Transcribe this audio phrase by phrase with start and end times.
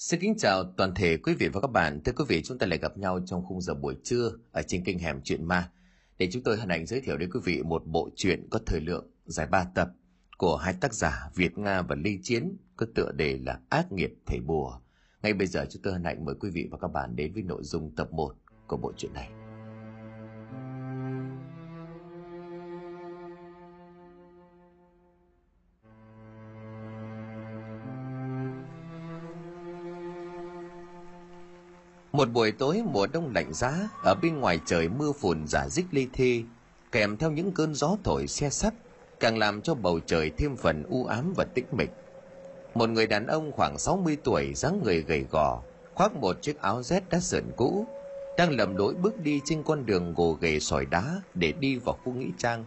[0.00, 2.00] Xin kính chào toàn thể quý vị và các bạn.
[2.04, 4.84] Thưa quý vị, chúng ta lại gặp nhau trong khung giờ buổi trưa ở trên
[4.84, 5.70] kênh Hẻm Chuyện Ma
[6.18, 8.80] để chúng tôi hân hạnh giới thiệu đến quý vị một bộ truyện có thời
[8.80, 9.88] lượng dài 3 tập
[10.38, 14.10] của hai tác giả Việt Nga và Ly Chiến có tựa đề là Ác nghiệp
[14.26, 14.80] thầy bùa.
[15.22, 17.42] Ngay bây giờ chúng tôi hân hạnh mời quý vị và các bạn đến với
[17.42, 18.34] nội dung tập 1
[18.66, 19.30] của bộ truyện này.
[32.20, 35.86] Một buổi tối mùa đông lạnh giá, ở bên ngoài trời mưa phùn giả dích
[35.90, 36.44] ly thi,
[36.92, 38.74] kèm theo những cơn gió thổi xe sắt,
[39.20, 41.90] càng làm cho bầu trời thêm phần u ám và tĩnh mịch.
[42.74, 45.62] Một người đàn ông khoảng 60 tuổi, dáng người gầy gò,
[45.94, 47.86] khoác một chiếc áo rét đã sờn cũ,
[48.36, 51.98] đang lầm lỗi bước đi trên con đường gồ ghề sỏi đá để đi vào
[52.04, 52.64] khu nghĩa trang.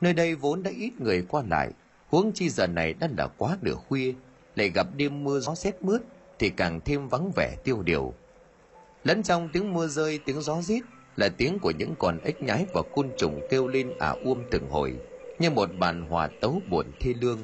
[0.00, 1.70] Nơi đây vốn đã ít người qua lại,
[2.08, 4.14] huống chi giờ này đã là quá nửa khuya,
[4.56, 6.02] lại gặp đêm mưa gió rét mướt
[6.38, 8.14] thì càng thêm vắng vẻ tiêu điều
[9.04, 10.82] lẫn trong tiếng mưa rơi, tiếng gió rít,
[11.16, 14.44] là tiếng của những con ếch nhái và côn trùng kêu lên à ả uôm
[14.50, 14.94] từng hồi,
[15.38, 17.38] như một bản hòa tấu buồn thi lương.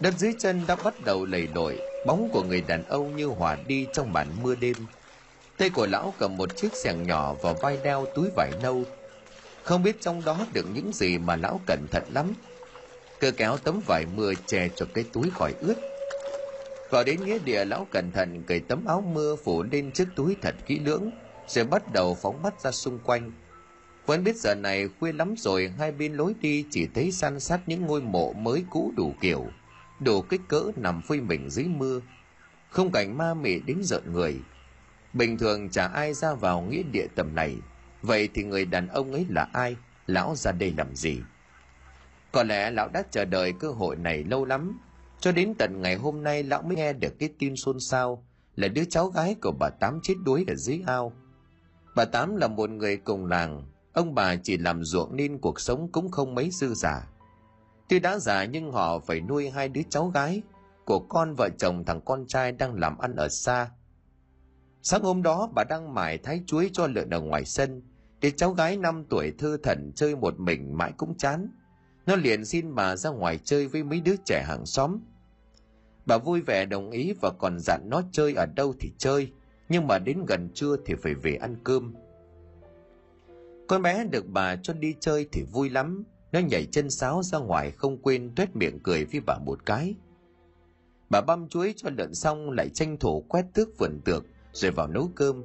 [0.00, 3.56] Đất dưới chân đã bắt đầu lầy lội, bóng của người đàn ông như hòa
[3.66, 4.76] đi trong màn mưa đêm.
[5.58, 8.84] Tay của lão cầm một chiếc xẻng nhỏ và vai đeo túi vải nâu.
[9.62, 12.32] Không biết trong đó được những gì mà lão cẩn thận lắm.
[13.20, 15.74] Cơ kéo tấm vải mưa che cho cái túi khỏi ướt
[16.90, 20.36] vào đến nghĩa địa lão cẩn thận cởi tấm áo mưa phủ lên chiếc túi
[20.42, 21.10] thật kỹ lưỡng,
[21.46, 23.32] rồi bắt đầu phóng mắt ra xung quanh.
[24.06, 27.60] Vẫn biết giờ này khuya lắm rồi, hai bên lối đi chỉ thấy san sát
[27.66, 29.46] những ngôi mộ mới cũ đủ kiểu,
[30.00, 32.00] đủ kích cỡ nằm phơi mình dưới mưa.
[32.70, 34.40] Không cảnh ma mị đến rợn người.
[35.12, 37.56] Bình thường chả ai ra vào nghĩa địa tầm này,
[38.02, 39.76] vậy thì người đàn ông ấy là ai?
[40.06, 41.20] Lão ra đây làm gì?
[42.32, 44.78] Có lẽ lão đã chờ đợi cơ hội này lâu lắm
[45.20, 48.68] cho đến tận ngày hôm nay lão mới nghe được cái tin xôn xao là
[48.68, 51.12] đứa cháu gái của bà Tám chết đuối ở dưới ao.
[51.96, 55.92] Bà Tám là một người cùng làng, ông bà chỉ làm ruộng nên cuộc sống
[55.92, 57.08] cũng không mấy dư giả.
[57.88, 60.42] Tuy đã già nhưng họ phải nuôi hai đứa cháu gái
[60.84, 63.70] của con vợ chồng thằng con trai đang làm ăn ở xa.
[64.82, 67.82] Sáng hôm đó bà đang mải thái chuối cho lợn ở ngoài sân,
[68.20, 71.48] đứa cháu gái 5 tuổi thư thẩn chơi một mình mãi cũng chán.
[72.06, 74.98] Nó liền xin bà ra ngoài chơi với mấy đứa trẻ hàng xóm.
[76.06, 79.32] Bà vui vẻ đồng ý và còn dặn nó chơi ở đâu thì chơi,
[79.68, 81.94] nhưng mà đến gần trưa thì phải về ăn cơm.
[83.66, 87.38] Con bé được bà cho đi chơi thì vui lắm, nó nhảy chân sáo ra
[87.38, 89.94] ngoài không quên tuét miệng cười với bà một cái.
[91.10, 94.86] Bà băm chuối cho lợn xong lại tranh thủ quét tước vườn tược rồi vào
[94.86, 95.44] nấu cơm.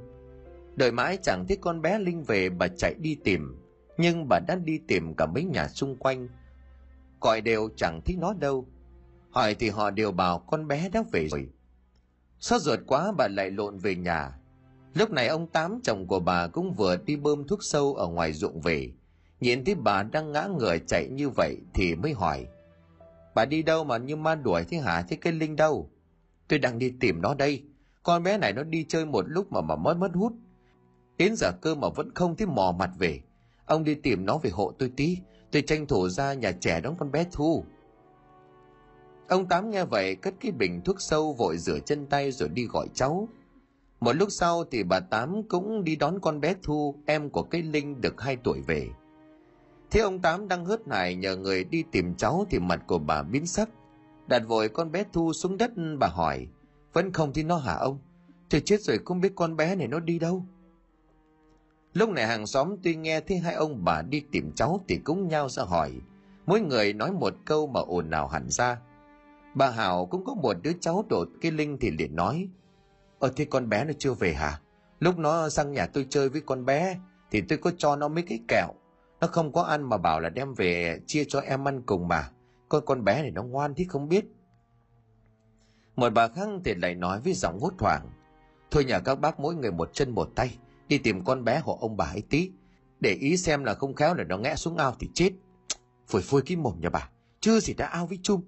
[0.76, 3.58] Đợi mãi chẳng thấy con bé Linh về bà chạy đi tìm,
[3.98, 6.28] nhưng bà đã đi tìm cả mấy nhà xung quanh.
[7.22, 8.68] Gọi đều chẳng thấy nó đâu,
[9.32, 11.50] Hỏi thì họ đều bảo con bé đã về rồi.
[12.40, 14.32] Xót ruột quá bà lại lộn về nhà.
[14.94, 18.34] Lúc này ông Tám chồng của bà cũng vừa đi bơm thuốc sâu ở ngoài
[18.34, 18.92] ruộng về.
[19.40, 22.48] Nhìn thấy bà đang ngã ngửa chạy như vậy thì mới hỏi.
[23.36, 25.02] Bà đi đâu mà như ma đuổi thế hả?
[25.02, 25.90] Thế cái Linh đâu?
[26.48, 27.64] Tôi đang đi tìm nó đây.
[28.04, 30.34] Con bé này nó đi chơi một lúc mà mà mất mất hút.
[31.18, 33.22] Đến giờ cơ mà vẫn không thấy mò mặt về.
[33.66, 35.18] Ông đi tìm nó về hộ tôi tí.
[35.52, 37.64] Tôi tranh thủ ra nhà trẻ đón con bé Thu.
[39.28, 42.66] Ông Tám nghe vậy cất cái bình thuốc sâu vội rửa chân tay rồi đi
[42.66, 43.28] gọi cháu.
[44.00, 47.62] Một lúc sau thì bà Tám cũng đi đón con bé Thu, em của cái
[47.62, 48.88] Linh được 2 tuổi về.
[49.92, 53.24] Thế ông Tám đang hớt hải nhờ người đi tìm cháu thì mặt của bà
[53.24, 53.70] biến sắc.
[54.28, 56.48] Đặt vội con bé Thu xuống đất bà hỏi,
[56.94, 58.00] vẫn không thì nó hả ông?
[58.50, 60.46] Trời chết rồi không biết con bé này nó đi đâu.
[61.94, 65.28] Lúc này hàng xóm tuy nghe thấy hai ông bà đi tìm cháu thì cũng
[65.28, 65.92] nhau ra hỏi.
[66.46, 68.78] Mỗi người nói một câu mà ồn ào hẳn ra.
[69.56, 72.50] Bà Hảo cũng có một đứa cháu đột cái Linh thì liền nói
[73.20, 74.60] Ờ thì con bé nó chưa về hả?
[75.00, 76.98] Lúc nó sang nhà tôi chơi với con bé
[77.32, 78.68] thì tôi có cho nó mấy cái kẹo.
[79.20, 82.30] Nó không có ăn mà bảo là đem về chia cho em ăn cùng mà.
[82.70, 84.26] Con con bé này nó ngoan thì không biết.
[85.96, 88.10] Một bà khác thì lại nói với giọng hốt hoảng.
[88.72, 90.58] Thôi nhà các bác mỗi người một chân một tay
[90.92, 92.52] đi tìm con bé hộ ông bà ấy tí.
[93.00, 95.32] Để ý xem là không khéo để nó ngã xuống ao thì chết.
[96.08, 97.10] Phổi phôi cái mồm nhà bà.
[97.40, 98.42] Chưa gì đã ao với chung.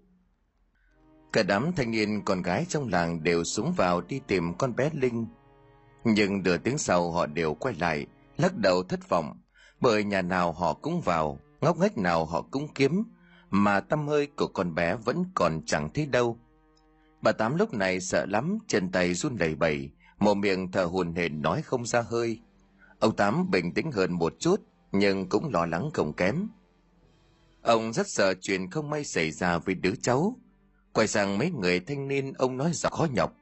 [1.34, 4.90] Cả đám thanh niên con gái trong làng đều xuống vào đi tìm con bé
[4.94, 5.28] Linh.
[6.04, 8.06] Nhưng nửa tiếng sau họ đều quay lại,
[8.38, 9.42] lắc đầu thất vọng,
[9.80, 13.04] bởi nhà nào họ cũng vào, ngóc ngách nào họ cũng kiếm,
[13.50, 16.40] mà tâm hơi của con bé vẫn còn chẳng thấy đâu.
[17.22, 19.92] Bà Tám lúc này sợ lắm, chân tay run lẩy bẩy,
[20.24, 22.40] mồm miệng thở hùn hển nói không ra hơi.
[23.00, 24.62] Ông Tám bình tĩnh hơn một chút,
[24.92, 26.48] nhưng cũng lo lắng không kém.
[27.62, 30.38] Ông rất sợ chuyện không may xảy ra với đứa cháu,
[30.94, 33.34] Quay sang mấy người thanh niên ông nói giọng khó nhọc.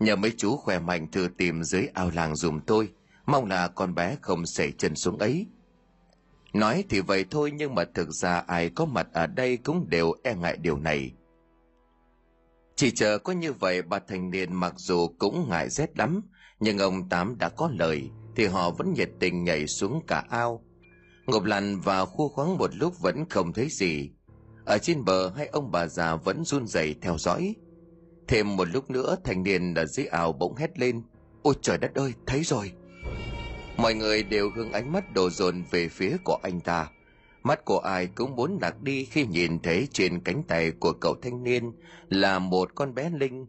[0.00, 2.88] nhờ mấy chú khỏe mạnh thử tìm dưới ao làng dùm tôi
[3.26, 5.46] mong là con bé không xảy chân xuống ấy
[6.52, 10.12] nói thì vậy thôi nhưng mà thực ra ai có mặt ở đây cũng đều
[10.22, 11.12] e ngại điều này
[12.80, 16.20] chỉ chờ có như vậy, bà thành niên mặc dù cũng ngại rét lắm,
[16.60, 20.64] nhưng ông tám đã có lời, thì họ vẫn nhiệt tình nhảy xuống cả ao.
[21.26, 24.10] Ngộp lặn và khu khoáng một lúc vẫn không thấy gì.
[24.64, 27.56] Ở trên bờ, hai ông bà già vẫn run rẩy theo dõi.
[28.28, 31.02] Thêm một lúc nữa thành niên ở dưới ao bỗng hét lên,
[31.42, 32.72] ôi trời đất ơi, thấy rồi.
[33.76, 36.88] Mọi người đều hướng ánh mắt đổ dồn về phía của anh ta
[37.42, 41.14] mắt của ai cũng muốn lạc đi khi nhìn thấy trên cánh tay của cậu
[41.22, 41.72] thanh niên
[42.08, 43.46] là một con bé linh.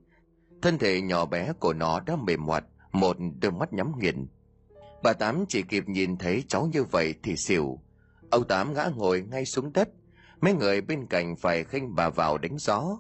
[0.61, 4.27] Thân thể nhỏ bé của nó đã mềm hoạt, một đôi mắt nhắm nghiền.
[5.03, 7.79] Bà tám chỉ kịp nhìn thấy cháu như vậy thì xỉu.
[8.31, 9.89] Ông tám ngã ngồi ngay xuống đất,
[10.41, 12.99] mấy người bên cạnh phải khênh bà vào đánh gió,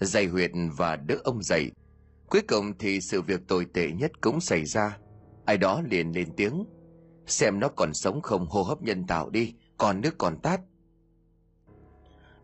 [0.00, 1.70] dày huyệt và đỡ ông dậy.
[2.30, 4.98] Cuối cùng thì sự việc tồi tệ nhất cũng xảy ra.
[5.44, 6.64] Ai đó liền lên tiếng,
[7.26, 10.60] xem nó còn sống không, hô hấp nhân tạo đi còn nước còn tát.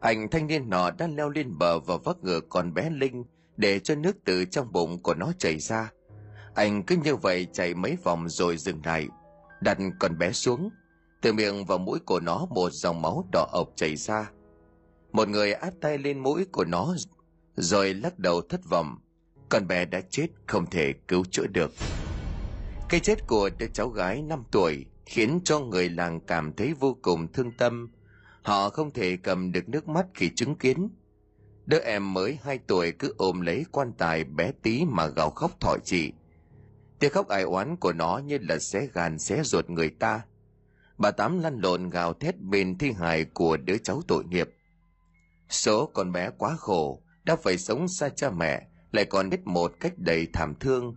[0.00, 3.24] Anh thanh niên nọ đã leo lên bờ và vác ngựa con bé linh
[3.56, 5.92] để cho nước từ trong bụng của nó chảy ra.
[6.54, 9.08] Anh cứ như vậy chạy mấy vòng rồi dừng lại,
[9.60, 10.70] đặt con bé xuống.
[11.22, 14.30] Từ miệng và mũi của nó, một dòng máu đỏ ộc chảy ra.
[15.12, 16.94] Một người áp tay lên mũi của nó,
[17.56, 18.98] rồi lắc đầu thất vọng.
[19.48, 21.72] Con bé đã chết không thể cứu chữa được.
[22.88, 26.96] Cái chết của đứa cháu gái 5 tuổi khiến cho người làng cảm thấy vô
[27.02, 27.92] cùng thương tâm.
[28.42, 30.88] Họ không thể cầm được nước mắt khi chứng kiến.
[31.66, 35.60] Đứa em mới 2 tuổi cứ ôm lấy quan tài bé tí mà gào khóc
[35.60, 36.12] thỏi chị
[37.02, 40.20] tiếng khóc ai oán của nó như là xé gan xé ruột người ta.
[40.98, 44.48] Bà tám lăn lộn gào thét bên thi hài của đứa cháu tội nghiệp.
[45.48, 49.72] Số con bé quá khổ, đã phải sống xa cha mẹ, lại còn biết một
[49.80, 50.94] cách đầy thảm thương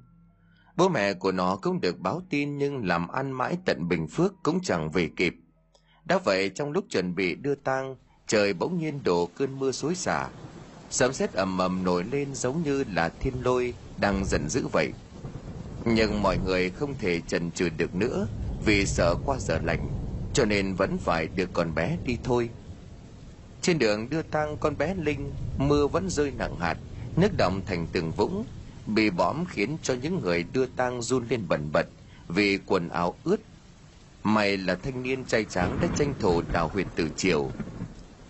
[0.75, 4.33] bố mẹ của nó cũng được báo tin nhưng làm ăn mãi tận bình phước
[4.43, 5.35] cũng chẳng về kịp.
[6.05, 7.95] Đã vậy trong lúc chuẩn bị đưa tang,
[8.27, 10.29] trời bỗng nhiên đổ cơn mưa xối xả.
[10.89, 14.93] Sấm sét ầm ầm nổi lên giống như là thiên lôi đang giận dữ vậy.
[15.85, 18.27] Nhưng mọi người không thể chần chừ được nữa
[18.65, 19.89] vì sợ qua giờ lạnh
[20.35, 22.49] cho nên vẫn phải đưa con bé đi thôi.
[23.61, 26.77] Trên đường đưa tang con bé linh, mưa vẫn rơi nặng hạt,
[27.15, 28.45] nước đọng thành từng vũng
[28.85, 31.87] bị bõm khiến cho những người đưa tang run lên bần bật
[32.27, 33.39] vì quần áo ướt.
[34.23, 37.51] May là thanh niên trai tráng đã tranh thủ đào huyệt từ chiều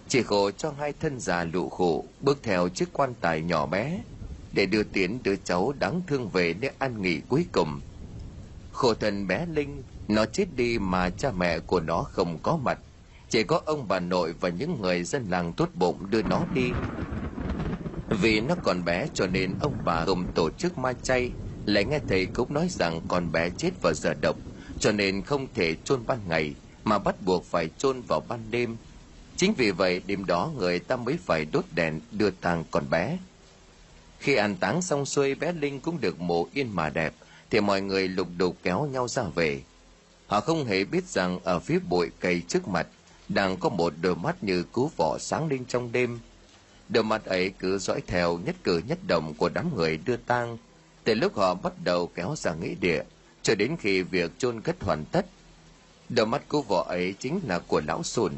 [0.07, 4.03] chỉ khổ cho hai thân già lụ khổ bước theo chiếc quan tài nhỏ bé
[4.51, 7.81] để đưa tiến đứa cháu đáng thương về để an nghỉ cuối cùng.
[8.71, 12.79] Khổ thân bé linh, nó chết đi mà cha mẹ của nó không có mặt.
[13.29, 16.77] Chỉ có ông bà nội và những người dân làng tốt bụng đưa nó đi
[18.15, 21.31] vì nó còn bé cho nên ông bà gồm tổ chức ma chay.
[21.65, 24.35] Lại nghe thầy cũng nói rằng con bé chết vào giờ độc,
[24.79, 28.77] cho nên không thể chôn ban ngày, mà bắt buộc phải chôn vào ban đêm.
[29.35, 33.17] Chính vì vậy, đêm đó người ta mới phải đốt đèn đưa tang con bé.
[34.19, 37.13] Khi an táng xong xuôi, bé linh cũng được mộ yên mà đẹp,
[37.49, 39.61] thì mọi người lục đục kéo nhau ra về.
[40.27, 42.87] Họ không hề biết rằng ở phía bụi cây trước mặt
[43.29, 46.19] đang có một đôi mắt như cứu vỏ sáng lên trong đêm
[46.89, 50.57] đôi mắt ấy cứ dõi theo nhất cử nhất động của đám người đưa tang,
[51.03, 53.03] từ lúc họ bắt đầu kéo ra nghĩa địa,
[53.41, 55.25] cho đến khi việc chôn cất hoàn tất.
[56.09, 58.33] Đôi mắt của vợ ấy chính là của lão sùn,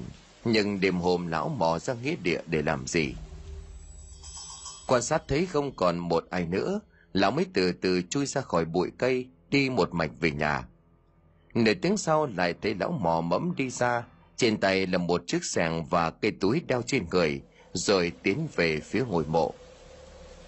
[0.45, 3.13] nhưng đêm hôm lão mò ra nghĩa địa để làm gì?
[4.87, 6.79] Quan sát thấy không còn một ai nữa,
[7.13, 10.63] lão mới từ từ chui ra khỏi bụi cây, đi một mạch về nhà.
[11.53, 14.03] Nửa tiếng sau lại thấy lão mò mẫm đi ra,
[14.35, 17.41] trên tay là một chiếc sàng và cây túi đeo trên người
[17.77, 19.53] rồi tiến về phía ngôi mộ.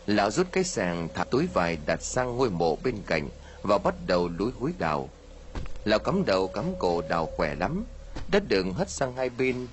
[0.06, 3.30] Lão rút cái sàng thả túi vải đặt sang ngôi mộ bên cạnh
[3.62, 5.10] và bắt đầu lúi húi đào.
[5.86, 7.86] Lão cắm đầu cắm cổ đào khỏe lắm.
[8.32, 9.68] Đất đường hất sang hai bên.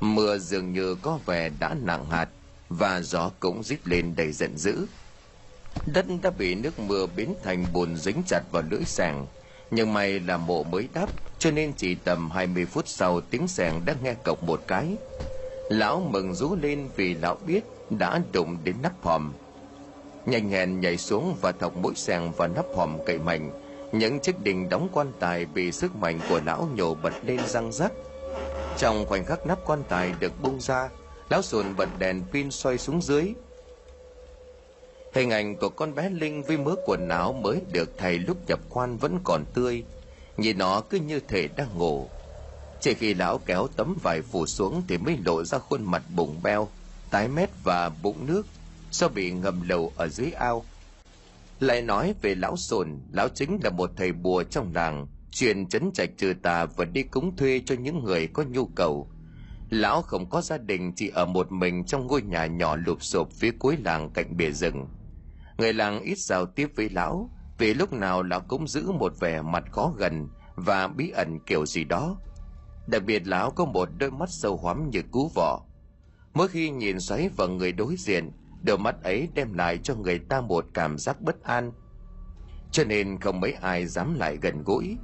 [0.00, 2.28] Mưa dường như có vẻ đã nặng hạt
[2.68, 4.86] và gió cũng rít lên đầy giận dữ.
[5.86, 9.26] Đất đã bị nước mưa biến thành bùn dính chặt vào lưỡi sàng.
[9.70, 13.84] Nhưng may là mộ mới đắp cho nên chỉ tầm 20 phút sau tiếng sàng
[13.84, 14.96] đã nghe cộc một cái
[15.68, 19.32] lão mừng rú lên vì lão biết đã đụng đến nắp hòm.
[20.26, 23.50] Nhanh hèn nhảy xuống và thọc mũi sàng vào nắp hòm cậy mạnh.
[23.92, 27.72] Những chiếc đình đóng quan tài bị sức mạnh của lão nhổ bật lên răng
[27.72, 27.92] rắc.
[28.78, 30.88] Trong khoảnh khắc nắp quan tài được bung ra,
[31.30, 33.34] lão sùn bật đèn pin xoay xuống dưới.
[35.14, 38.60] Hình ảnh của con bé linh với mớ quần áo mới được thầy lúc nhập
[38.70, 39.84] quan vẫn còn tươi.
[40.36, 42.08] Nhìn nó cứ như thể đang ngủ
[42.80, 46.40] chỉ khi lão kéo tấm vải phủ xuống thì mới lộ ra khuôn mặt bụng
[46.42, 46.68] beo,
[47.10, 48.46] tái mét và bụng nước,
[48.90, 50.64] do bị ngầm lầu ở dưới ao.
[51.60, 55.92] Lại nói về lão sồn, lão chính là một thầy bùa trong làng truyền chấn
[55.92, 59.08] trạch trừ tà và đi cúng thuê cho những người có nhu cầu.
[59.70, 63.30] Lão không có gia đình, chỉ ở một mình trong ngôi nhà nhỏ lụp xộp
[63.32, 64.86] phía cuối làng cạnh bìa rừng.
[65.58, 69.42] Người làng ít giao tiếp với lão, vì lúc nào lão cũng giữ một vẻ
[69.42, 72.16] mặt khó gần và bí ẩn kiểu gì đó
[72.86, 75.62] đặc biệt lão có một đôi mắt sâu hoắm như cú vỏ.
[76.34, 78.30] Mỗi khi nhìn xoáy vào người đối diện,
[78.62, 81.72] đôi mắt ấy đem lại cho người ta một cảm giác bất an.
[82.70, 84.96] Cho nên không mấy ai dám lại gần gũi.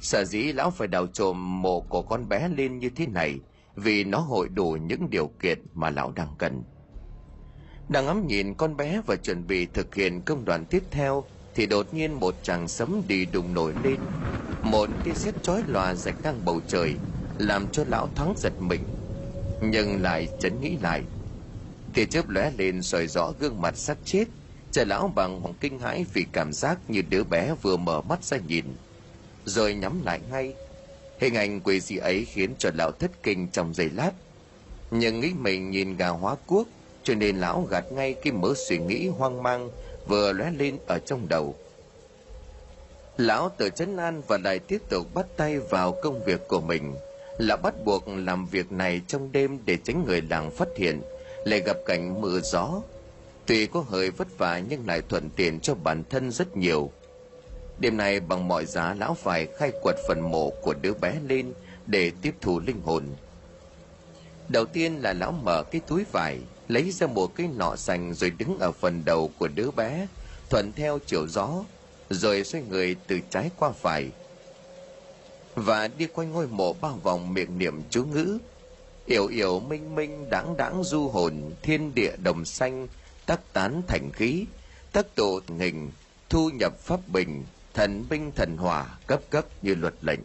[0.00, 3.38] Sở dĩ lão phải đào trộm mộ của con bé lên như thế này,
[3.76, 6.62] vì nó hội đủ những điều kiện mà lão đang cần.
[7.88, 11.66] Đang ngắm nhìn con bé và chuẩn bị thực hiện công đoạn tiếp theo, thì
[11.66, 14.00] đột nhiên một chàng sấm đi đùng nổi lên.
[14.62, 16.96] Một tia sét chói lòa rạch ngang bầu trời
[17.38, 18.84] làm cho lão thắng giật mình,
[19.62, 21.02] nhưng lại chấn nghĩ lại.
[21.94, 24.24] Tia chớp lóe lên soi rõ gương mặt sắc chết
[24.70, 28.24] chờ lão bằng hoàng kinh hãi vì cảm giác như đứa bé vừa mở mắt
[28.24, 28.64] ra nhìn,
[29.44, 30.54] rồi nhắm lại ngay.
[31.20, 34.12] Hình ảnh quỷ dị ấy khiến cho lão thất kinh trong giây lát,
[34.90, 36.68] nhưng nghĩ mình nhìn gà hóa cuốc,
[37.02, 39.70] cho nên lão gạt ngay cái mớ suy nghĩ hoang mang
[40.08, 41.54] vừa lóe lên ở trong đầu.
[43.16, 46.94] Lão tự chấn an và lại tiếp tục bắt tay vào công việc của mình
[47.38, 51.02] lão bắt buộc làm việc này trong đêm để tránh người làng phát hiện.
[51.44, 52.80] Lại gặp cảnh mưa gió.
[53.46, 56.90] Tuy có hơi vất vả nhưng lại thuận tiện cho bản thân rất nhiều.
[57.78, 61.52] Đêm nay bằng mọi giá lão phải khai quật phần mộ của đứa bé lên
[61.86, 63.04] để tiếp thu linh hồn.
[64.48, 68.30] Đầu tiên là lão mở cái túi vải, lấy ra một cái nọ sành rồi
[68.30, 70.06] đứng ở phần đầu của đứa bé,
[70.50, 71.64] thuận theo chiều gió,
[72.10, 74.10] rồi xoay người từ trái qua phải
[75.58, 78.38] và đi quanh ngôi mộ bao vòng miệng niệm chú ngữ.
[79.06, 82.88] Yểu yểu minh minh đáng đáng du hồn, thiên địa đồng xanh,
[83.26, 84.44] tắc tán thành khí,
[84.92, 85.90] tắc tụ hình,
[86.28, 90.20] thu nhập pháp bình, thần binh thần hỏa cấp cấp như luật lệnh.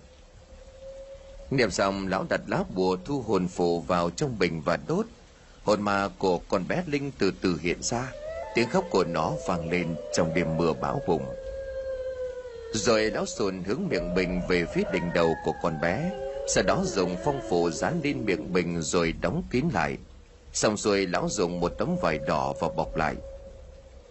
[1.51, 5.05] Niệm xong, lão đặt lá bùa thu hồn phù vào trong bình và đốt.
[5.63, 8.11] Hồn ma của con bé linh từ từ hiện ra,
[8.55, 11.23] tiếng khóc của nó vang lên trong đêm mưa bão bùng
[12.73, 16.11] rồi lão sồn hướng miệng bình về phía đỉnh đầu của con bé.
[16.47, 19.97] Sau đó dùng phong phủ dán lên miệng bình rồi đóng kín lại.
[20.53, 23.15] Xong xuôi lão dùng một tấm vải đỏ và bọc lại.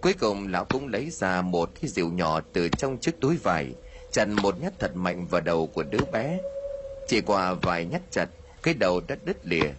[0.03, 3.75] Cuối cùng lão cũng lấy ra một cái rượu nhỏ từ trong chiếc túi vải,
[4.13, 6.39] chặn một nhát thật mạnh vào đầu của đứa bé.
[7.09, 8.29] Chỉ qua vài nhát chặt,
[8.63, 9.71] cái đầu đã đứt lìa.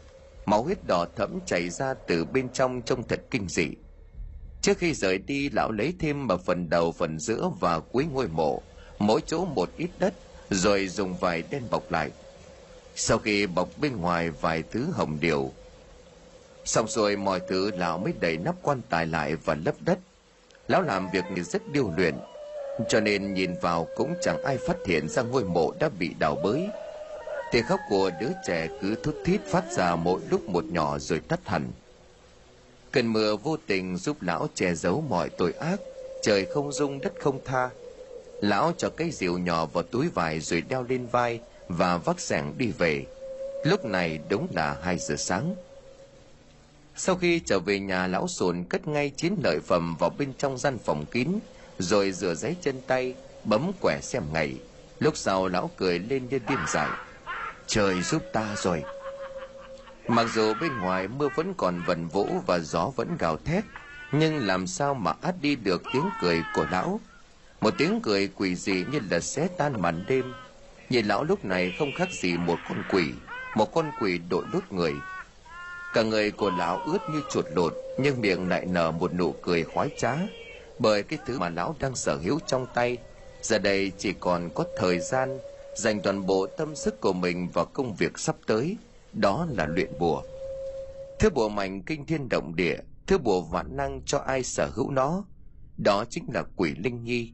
[0.46, 3.68] Máu huyết đỏ thẫm chảy ra từ bên trong trông thật kinh dị.
[4.62, 8.28] Trước khi rời đi, lão lấy thêm một phần đầu, phần giữa và cuối ngôi
[8.28, 8.62] mộ
[9.08, 10.14] mỗi chỗ một ít đất,
[10.50, 12.12] rồi dùng vải đen bọc lại.
[12.96, 15.52] Sau khi bọc bên ngoài vài thứ hồng điều
[16.66, 20.00] xong rồi mọi thứ lão mới đẩy nắp quan tài lại và lấp đất.
[20.68, 22.16] Lão làm việc rất điêu luyện,
[22.90, 26.36] cho nên nhìn vào cũng chẳng ai phát hiện ra ngôi mộ đã bị đào
[26.44, 26.68] bới.
[27.52, 31.20] Tiếng khóc của đứa trẻ cứ thút thít phát ra mỗi lúc một nhỏ rồi
[31.20, 31.72] tắt hẳn.
[32.92, 35.80] Cơn mưa vô tình giúp lão che giấu mọi tội ác,
[36.22, 37.70] trời không dung, đất không tha
[38.44, 42.54] lão cho cái rượu nhỏ vào túi vải rồi đeo lên vai và vác sẻng
[42.58, 43.06] đi về.
[43.66, 45.56] Lúc này đúng là hai giờ sáng.
[46.96, 50.58] Sau khi trở về nhà, lão sồn cất ngay chiến lợi phẩm vào bên trong
[50.58, 51.28] gian phòng kín,
[51.80, 54.56] rồi rửa giấy chân tay, bấm quẻ xem ngày.
[55.00, 56.90] Lúc sau, lão cười lên như điên dại.
[57.68, 58.84] Trời giúp ta rồi.
[60.08, 63.64] Mặc dù bên ngoài mưa vẫn còn vần vũ và gió vẫn gào thét,
[64.12, 67.00] nhưng làm sao mà át đi được tiếng cười của lão?
[67.64, 70.34] Một tiếng cười quỷ dị như là xé tan màn đêm.
[70.90, 73.04] Nhìn lão lúc này không khác gì một con quỷ,
[73.56, 74.94] một con quỷ đội lút người.
[75.94, 79.64] Cả người của lão ướt như chuột lột, nhưng miệng lại nở một nụ cười
[79.64, 80.16] khoái trá.
[80.80, 82.98] Bởi cái thứ mà lão đang sở hữu trong tay,
[83.42, 85.38] giờ đây chỉ còn có thời gian
[85.76, 88.78] dành toàn bộ tâm sức của mình vào công việc sắp tới,
[89.14, 90.22] đó là luyện bùa.
[91.20, 92.78] Thứ bùa mạnh kinh thiên động địa,
[93.08, 95.24] thứ bùa vạn năng cho ai sở hữu nó,
[95.78, 97.34] đó chính là quỷ linh nhi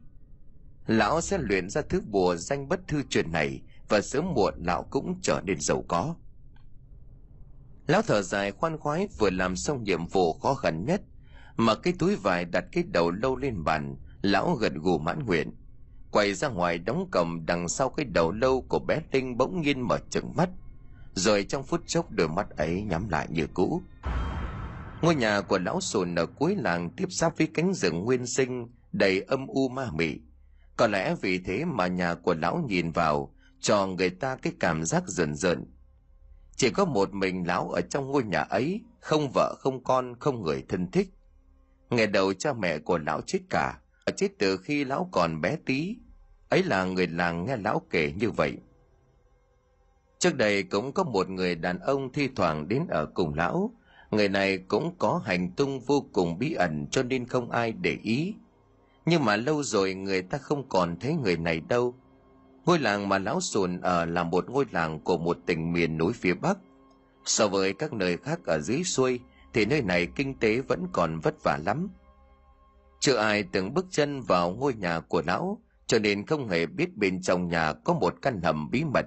[0.90, 4.82] lão sẽ luyện ra thứ bùa danh bất thư truyền này, và sớm muộn lão
[4.90, 6.14] cũng trở nên giàu có.
[7.86, 11.02] Lão thở dài khoan khoái, vừa làm xong nhiệm vụ khó khăn nhất,
[11.56, 15.50] mà cái túi vải đặt cái đầu lâu lên bàn, lão gật gù mãn nguyện.
[16.10, 19.80] Quay ra ngoài đóng cổng đằng sau cái đầu lâu của bé linh bỗng nhiên
[19.80, 20.48] mở trừng mắt,
[21.14, 23.82] rồi trong phút chốc đôi mắt ấy nhắm lại như cũ.
[25.02, 28.68] Ngôi nhà của lão sồn ở cuối làng tiếp giáp với cánh rừng nguyên sinh,
[28.92, 30.18] đầy âm u ma mị
[30.80, 34.84] có lẽ vì thế mà nhà của lão nhìn vào, cho người ta cái cảm
[34.84, 35.64] giác rợn rợn.
[36.56, 40.42] Chỉ có một mình lão ở trong ngôi nhà ấy, không vợ, không con, không
[40.42, 41.08] người thân thích.
[41.90, 43.78] Ngày đầu cha mẹ của lão chết cả
[44.16, 45.96] chết từ khi lão còn bé tí.
[46.48, 48.56] Ấy là người làng nghe lão kể như vậy.
[50.18, 53.70] Trước đây cũng có một người đàn ông thi thoảng đến ở cùng lão.
[54.10, 57.98] Người này cũng có hành tung vô cùng bí ẩn cho nên không ai để
[58.02, 58.34] ý
[59.06, 61.94] nhưng mà lâu rồi người ta không còn thấy người này đâu.
[62.64, 66.12] Ngôi làng mà lão sùn ở là một ngôi làng của một tỉnh miền núi
[66.12, 66.58] phía bắc.
[67.24, 69.20] So với các nơi khác ở dưới xuôi,
[69.52, 71.88] thì nơi này kinh tế vẫn còn vất vả lắm.
[73.00, 76.96] Chưa ai từng bước chân vào ngôi nhà của lão, cho nên không hề biết
[76.96, 79.06] bên trong nhà có một căn hầm bí mật.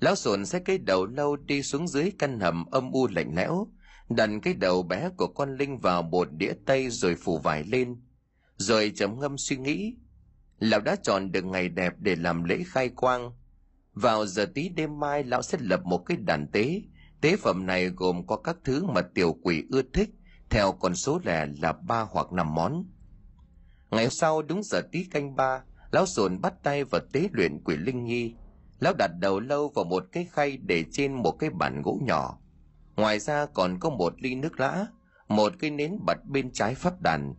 [0.00, 3.66] Lão sồn xách cái đầu lâu đi xuống dưới căn hầm âm u lạnh lẽo,
[4.08, 7.96] đặt cái đầu bé của con linh vào một đĩa tây rồi phủ vải lên
[8.60, 9.94] rồi trầm ngâm suy nghĩ.
[10.58, 13.32] Lão đã chọn được ngày đẹp để làm lễ khai quang.
[13.92, 16.82] Vào giờ tí đêm mai, lão sẽ lập một cái đàn tế.
[17.20, 20.10] Tế phẩm này gồm có các thứ mà tiểu quỷ ưa thích,
[20.50, 22.84] theo con số lẻ là ba hoặc năm món.
[23.90, 25.62] Ngày sau, đúng giờ tí canh ba,
[25.92, 28.34] lão sồn bắt tay vào tế luyện quỷ linh nhi.
[28.80, 32.38] Lão đặt đầu lâu vào một cái khay để trên một cái bàn gỗ nhỏ.
[32.96, 34.86] Ngoài ra còn có một ly nước lã,
[35.28, 37.34] một cái nến bật bên trái pháp đàn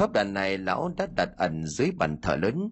[0.00, 2.70] pháp đàn này lão đã đặt ẩn dưới bàn thờ lớn.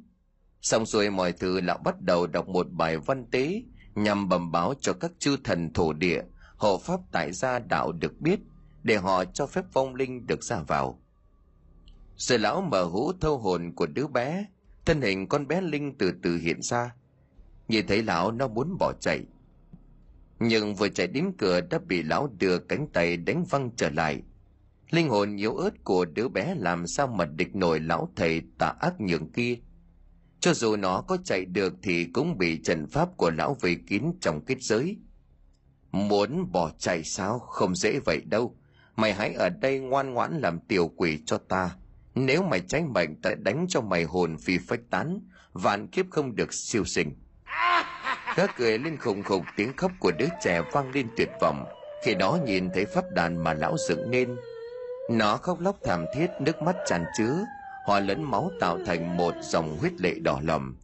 [0.63, 3.63] Xong xuôi mọi thứ lão bắt đầu đọc một bài văn tế
[3.95, 6.23] nhằm bẩm báo cho các chư thần thổ địa,
[6.57, 8.41] hộ pháp tại gia đạo được biết,
[8.83, 11.03] để họ cho phép vong linh được ra vào.
[12.17, 14.47] Rồi lão mở hũ thâu hồn của đứa bé,
[14.85, 16.95] thân hình con bé linh từ từ hiện ra.
[17.69, 19.25] Nhìn thấy lão, nó muốn bỏ chạy.
[20.41, 24.23] Nhưng vừa chạy đến cửa đã bị lão đưa cánh tay đánh văng trở lại
[24.91, 28.75] linh hồn yếu ớt của đứa bé làm sao mà địch nổi lão thầy tà
[28.81, 29.57] ác nhường kia?
[30.41, 34.03] Cho dù nó có chạy được thì cũng bị trần pháp của lão vây kín
[34.21, 34.97] trong kết giới.
[35.93, 37.39] Muốn bỏ chạy sao?
[37.39, 38.57] Không dễ vậy đâu.
[38.97, 41.71] Mày hãy ở đây ngoan ngoãn làm tiểu quỷ cho ta.
[42.15, 45.21] Nếu mày tránh bệnh ta đánh cho mày hồn phi phách tán,
[45.53, 47.13] vạn kiếp không được siêu sinh.
[48.37, 51.65] Gã cười lên khùng khục tiếng khóc của đứa trẻ vang lên tuyệt vọng.
[52.05, 54.37] Khi đó nhìn thấy pháp đàn mà lão dựng nên
[55.09, 57.45] nó khóc lóc thảm thiết, nước mắt tràn chứa
[57.85, 60.77] hòa lẫn máu tạo thành một dòng huyết lệ đỏ lòm.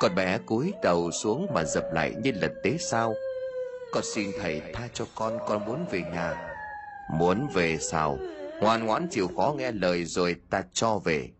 [0.00, 3.14] Con bé cúi đầu xuống mà dập lại như là tế sao.
[3.92, 6.54] Con xin thầy tha cho con con muốn về nhà.
[7.12, 8.18] Muốn về sao?
[8.60, 11.30] Ngoan ngoãn chịu khó nghe lời rồi ta cho về.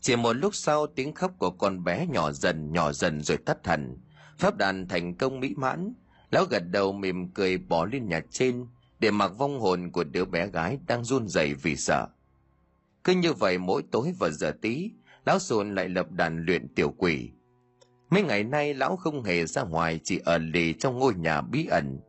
[0.00, 3.66] Chỉ một lúc sau, tiếng khóc của con bé nhỏ dần nhỏ dần rồi tắt
[3.66, 3.96] hẳn.
[4.38, 5.94] Pháp đàn thành công mỹ mãn.
[6.30, 8.66] Lão gật đầu mỉm cười bỏ lên nhà trên
[8.98, 12.06] để mặc vong hồn của đứa bé gái đang run rẩy vì sợ.
[13.04, 14.90] Cứ như vậy mỗi tối và giờ tí,
[15.26, 17.30] lão sồn lại lập đàn luyện tiểu quỷ.
[18.10, 21.66] Mấy ngày nay, lão không hề ra ngoài, chỉ ở lì trong ngôi nhà bí
[21.66, 22.00] ẩn.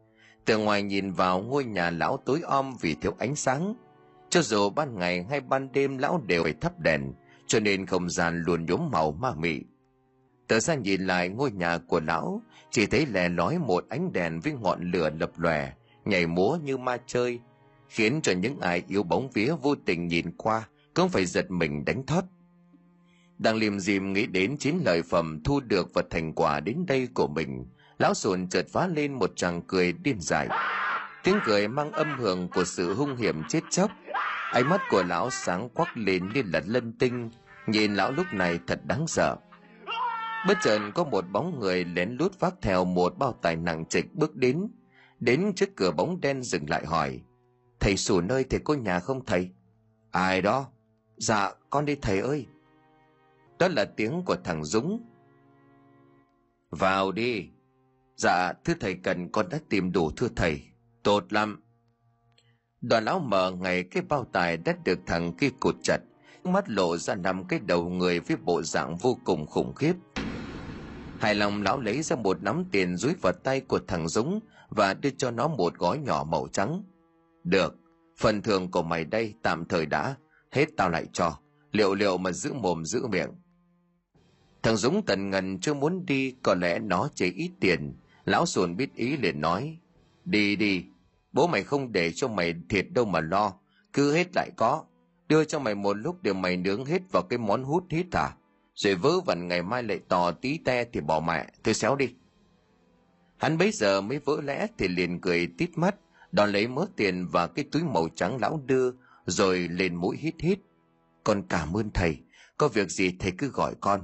[0.45, 3.73] Từ ngoài nhìn vào, ngôi nhà lão tối om vì thiếu ánh sáng.
[4.30, 7.13] Cho dù ban ngày hay ban đêm, lão đều phải thắp đèn,
[7.47, 9.62] cho nên không gian luôn nhuốm màu ma mị.
[10.47, 14.39] Tớ ra nhìn lại ngôi nhà của lão, chỉ thấy lè lói một ánh đèn
[14.39, 15.73] với ngọn lửa lập lòe
[16.10, 17.39] nhảy múa như ma chơi,
[17.89, 21.86] khiến cho những ai yêu bóng vía vô tình nhìn qua cũng phải giật mình
[21.86, 22.24] đánh thót.
[23.38, 27.08] đang liềm dìm nghĩ đến chín lợi phẩm thu được và thành quả đến đây
[27.13, 27.65] của mình,
[27.98, 30.48] lão sồn chợt phá lên một tràng cười điên dại.
[31.24, 33.91] Tiếng cười mang âm hưởng của sự hung hiểm chết chóc.
[34.52, 37.30] Ánh mắt của lão sáng quắc lên như là lân tinh,
[37.67, 39.36] nhìn lão lúc này thật đáng sợ.
[40.48, 44.15] Bất chợt có một bóng người lén lút vác theo một bao tài nặng trịch
[44.15, 44.67] bước đến
[45.19, 47.21] đến trước cửa bóng đen dừng lại hỏi,
[47.79, 49.49] thầy sủ nơi thầy có nhà không thầy?
[50.12, 50.67] Ai đó.
[51.17, 52.45] Dạ con đi thầy ơi.
[53.60, 55.01] Đó là tiếng của thằng dũng.
[56.69, 57.49] Vào đi.
[58.15, 60.62] Dạ thưa thầy cần, con đã tìm đủ thưa thầy.
[61.03, 61.63] Tốt lắm.
[62.82, 65.99] Đoàn lão mở ngày cái bao tài đã được thằng kia cột chặt
[66.43, 69.93] mắt lộ ra nằm cái đầu người với bộ dạng vô cùng khủng khiếp.
[71.19, 74.93] Hài lòng lão lấy ra một nắm tiền dúi vào tay của thằng dũng và
[74.93, 76.84] đưa cho nó một gói nhỏ màu trắng.
[77.43, 77.75] Được,
[78.17, 80.15] phần thưởng của mày đây tạm thời đã,
[80.51, 81.39] hết tao lại cho.
[81.71, 83.29] Liệu liệu mà giữ mồm giữ miệng.
[84.63, 87.93] Thằng dũng tần ngần chưa muốn đi, có lẽ nó chỉ ít tiền.
[88.25, 89.77] Lão Sùn biết ý liền nói,
[90.25, 90.86] đi đi,
[91.32, 93.53] bố mày không để cho mày thiệt đâu mà lo,
[93.93, 94.84] cứ hết lại có.
[95.27, 98.36] Đưa cho mày một lúc để mày nướng hết vào cái món hút hít à.
[98.73, 102.13] Rồi vớ vẩn ngày mai lại tò tí te thì bỏ mẹ, thôi xéo đi
[103.39, 105.95] hắn bấy giờ mới vỡ lẽ thì liền cười tít mắt
[106.32, 108.91] đòn lấy mớ tiền và cái túi màu trắng lão đưa,
[109.25, 110.60] rồi lên mũi hít hít.
[111.23, 112.17] Con cảm ơn thầy,
[112.58, 114.02] có việc gì thầy cứ gọi con.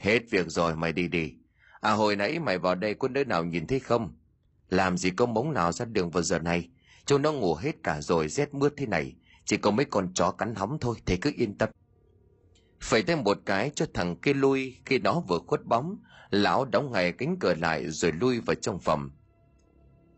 [0.00, 1.32] Hết việc rồi mày đi đi.
[1.80, 4.16] À hồi nãy mày vào đây có nơi nào nhìn thấy không?
[4.68, 6.68] Làm gì có mống nào ra đường vào giờ này?
[7.06, 9.14] Chúng nó ngủ hết cả rồi rét mướt thế này.
[9.44, 11.68] Chỉ có mấy con chó cắn hóng thôi, thầy cứ yên tâm.
[12.80, 15.98] Phải thêm một cái cho thằng kia lui, khi nó vừa khuất bóng
[16.34, 19.10] lão đóng ngay cánh cửa lại rồi lui vào trong phòng.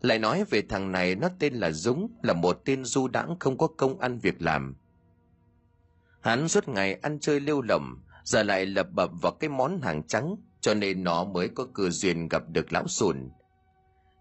[0.01, 3.57] Lại nói về thằng này, nó tên là dũng, là một tên du đãng không
[3.57, 4.75] có công ăn việc làm.
[6.21, 10.03] Hắn suốt ngày ăn chơi lêu lỏng, giờ lại lập bập vào cái món hàng
[10.07, 13.29] trắng, cho nên nó mới có cơ duyên gặp được lão sùn.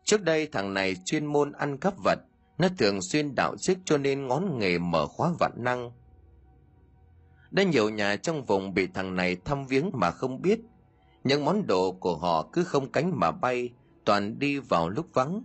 [0.04, 2.18] Trước đây thằng này chuyên môn ăn cắp vật,
[2.58, 5.90] nó thường xuyên đạo chức cho nên ngón nghề mở khóa vạn năng.
[7.50, 10.60] Đã nhiều nhà trong vùng bị thằng này thăm viếng mà không biết
[11.26, 13.70] những món đồ của họ cứ không cánh mà bay,
[14.04, 15.42] toàn đi vào lúc vắng.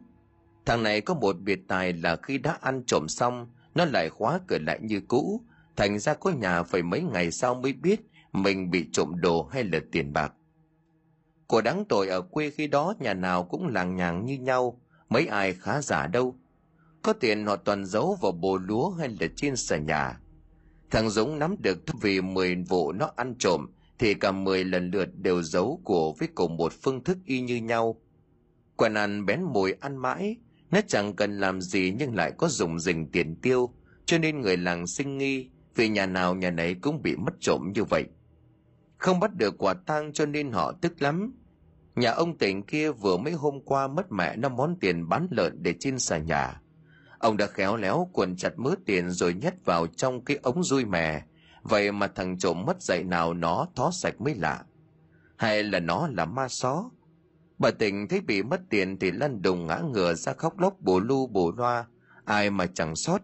[0.66, 4.40] Thằng này có một biệt tài là khi đã ăn trộm xong, nó lại khóa
[4.48, 5.42] cửa lại như cũ.
[5.76, 9.64] Thành ra có nhà phải mấy ngày sau mới biết mình bị trộm đồ hay
[9.64, 10.34] là tiền bạc.
[11.48, 15.28] Của đáng tội ở quê khi đó nhà nào cũng làng nhàng như nhau, mấy
[15.28, 16.36] ai khá giả đâu.
[17.02, 20.20] Có tiền họ toàn giấu vào bồ lúa hay là trên xà nhà.
[20.92, 23.68] Thằng dũng nắm được vì 10 vụ nó ăn trộm
[24.02, 27.56] thì cả 10 lần lượt đều giấu của với cùng một phương thức y như
[27.56, 28.02] nhau.
[28.76, 30.38] Quần ăn bén mùi ăn mãi,
[30.72, 33.70] nó chẳng cần làm gì nhưng lại có dùng dình tiền tiêu,
[34.06, 37.72] cho nên người làng sinh nghi, vì nhà nào nhà nấy cũng bị mất trộm
[37.76, 38.06] như vậy.
[38.98, 41.34] Không bắt được quả tang cho nên họ tức lắm.
[41.96, 45.64] Nhà ông tỉnh kia vừa mấy hôm qua mất mẹ năm món tiền bán lợn
[45.64, 46.62] để trên xà nhà.
[47.20, 50.86] Ông đã khéo léo cuộn chặt mớ tiền rồi nhét vào trong cái ống rui
[50.86, 51.22] mè
[51.64, 54.64] vậy mà thằng trộm mất dạy nào nó thó sạch mới lạ.
[55.36, 56.90] Hay là nó là ma xó
[57.62, 61.00] bà tỉnh thấy bị mất tiền thì lăn đùng ngã ngửa ra khóc lóc bồ
[61.00, 61.86] lu bồ loa,
[62.26, 63.22] ai mà chẳng sót.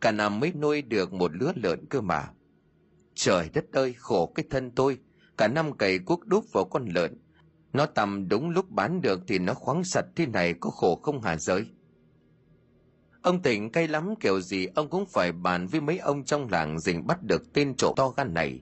[0.00, 2.28] Cả năm mới nuôi được một lứa lợn cơ mà.
[3.14, 4.98] Trời đất ơi, khổ cái thân tôi.
[5.36, 7.14] Cả năm cày cuốc đúc vào con lợn.
[7.72, 11.22] Nó tầm đúng lúc bán được thì nó khoáng sạch thế này có khổ không
[11.22, 11.66] hà giới?
[13.22, 16.80] Ông tỉnh cay lắm, kiểu gì ông cũng phải bàn với mấy ông trong làng
[16.80, 18.60] dình bắt được tên trộm to gan này.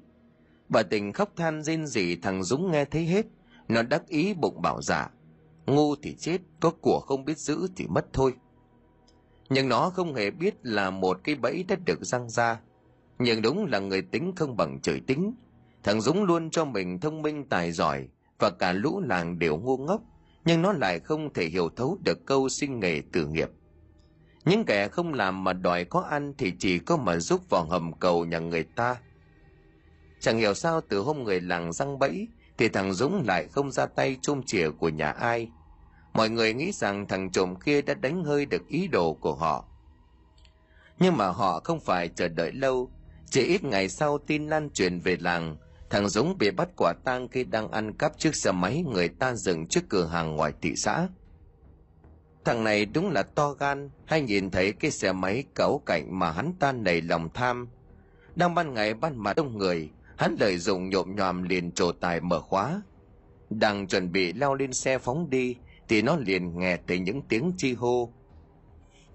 [0.68, 3.26] Bà tình khóc than rên rỉ, thằng dũng nghe thấy hết.
[3.68, 5.10] Nó đắc ý bụng bảo dạ
[5.66, 8.34] ngu thì chết, có của không biết giữ thì mất thôi.
[9.48, 12.60] Nhưng nó không hề biết là một cái bẫy đã được răng ra.
[13.18, 15.34] Nhưng đúng là người tính không bằng trời tính.
[15.82, 19.76] Thằng dũng luôn cho mình thông minh, tài giỏi, và cả lũ làng đều ngu
[19.76, 20.02] ngốc.
[20.44, 23.50] Nhưng nó lại không thể hiểu thấu được câu sinh nghề tử nghiệp
[24.44, 27.92] những kẻ không làm mà đòi có ăn thì chỉ có mà giúp vào hầm
[27.92, 28.96] cầu nhà người ta.
[30.20, 33.86] Chẳng hiểu sao từ hôm người làng răng bẫy thì thằng dũng lại không ra
[33.86, 35.48] tay chôm chìa của nhà ai.
[36.12, 39.64] Mọi người nghĩ rằng thằng trộm kia đã đánh hơi được ý đồ của họ.
[40.98, 42.90] Nhưng mà họ không phải chờ đợi lâu.
[43.30, 45.56] Chỉ ít ngày sau tin lan truyền về làng,
[45.90, 49.34] thằng dũng bị bắt quả tang khi đang ăn cắp chiếc xe máy người ta
[49.34, 51.08] dừng trước cửa hàng ngoài thị xã
[52.44, 56.30] thằng này đúng là to gan, hay nhìn thấy cái xe máy cẩu cạnh mà
[56.30, 57.68] hắn ta nảy lòng tham.
[58.36, 62.20] Đang ban ngày ban mặt đông người, hắn lợi dụng nhộm nhòm liền trổ tài
[62.20, 62.82] mở khóa.
[63.50, 65.56] Đang chuẩn bị leo lên xe phóng đi,
[65.88, 68.12] thì nó liền nghe thấy những tiếng chi hô.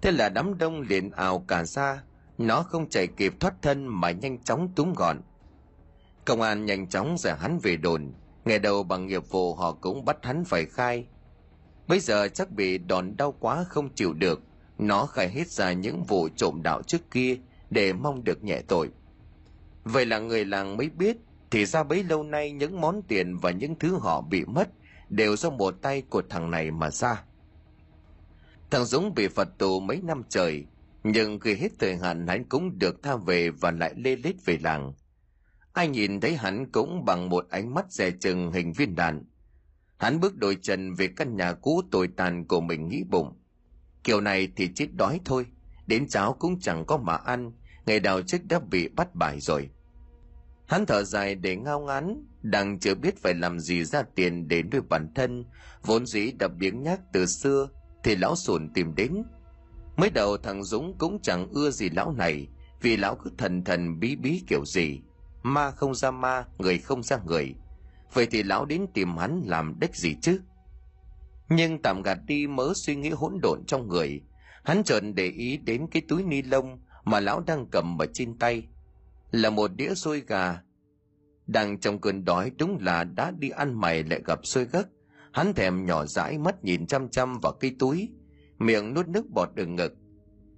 [0.02, 2.02] Thế là đám đông liền ào cả ra,
[2.38, 5.20] nó không chạy kịp thoát thân mà nhanh chóng túm gọn.
[6.24, 8.12] Công an nhanh chóng giải hắn về đồn,
[8.44, 11.06] ngày đầu bằng nghiệp vụ họ cũng bắt hắn phải khai
[11.88, 14.42] bây giờ chắc bị đòn đau quá không chịu được.
[14.78, 17.36] Nó khai hết ra những vụ trộm đạo trước kia
[17.70, 18.90] để mong được nhẹ tội.
[19.84, 21.16] Vậy là người làng mới biết,
[21.50, 24.68] thì ra bấy lâu nay những món tiền và những thứ họ bị mất
[25.08, 27.22] đều do một tay của thằng này mà ra.
[28.70, 30.64] Thằng dũng bị phạt tù mấy năm trời,
[31.04, 34.58] nhưng khi hết thời hạn hắn cũng được tha về và lại lê lết về
[34.62, 34.92] làng.
[35.72, 39.24] Ai nhìn thấy hắn cũng bằng một ánh mắt dè chừng hình viên đạn
[39.98, 43.32] hắn bước đôi chân về căn nhà cũ tồi tàn của mình nghĩ bụng.
[44.04, 45.46] Kiểu này thì chết đói thôi,
[45.86, 47.52] đến cháo cũng chẳng có mà ăn
[47.86, 49.70] ngày đào chức đã bị bắt bài rồi.
[50.66, 54.62] Hắn thở dài để ngao ngán, đang chưa biết phải làm gì ra tiền để
[54.62, 55.44] nuôi bản thân,
[55.82, 57.68] vốn dĩ đã biếng nhác từ xưa,
[58.04, 59.22] thì lão sùn tìm đến.
[59.96, 62.48] Mới đầu thằng dũng cũng chẳng ưa gì lão này,
[62.80, 65.00] vì lão cứ thần thần bí bí kiểu gì.
[65.42, 67.54] Ma không ra ma, người không ra người
[68.12, 70.40] vậy thì lão đến tìm hắn làm đếch gì chứ?
[71.48, 74.22] Nhưng tạm gạt đi mớ suy nghĩ hỗn độn trong người.
[74.64, 78.38] Hắn chợt để ý đến cái túi ni lông mà lão đang cầm ở trên
[78.38, 78.68] tay.
[79.30, 80.62] Là một đĩa xôi gà.
[81.46, 84.88] Đang trong cơn đói đúng là đã đi ăn mày lại gặp xôi gấc.
[85.32, 88.08] Hắn thèm nhỏ dãi mắt nhìn chăm chăm vào cái túi.
[88.58, 89.94] Miệng nuốt nước bọt ở ngực.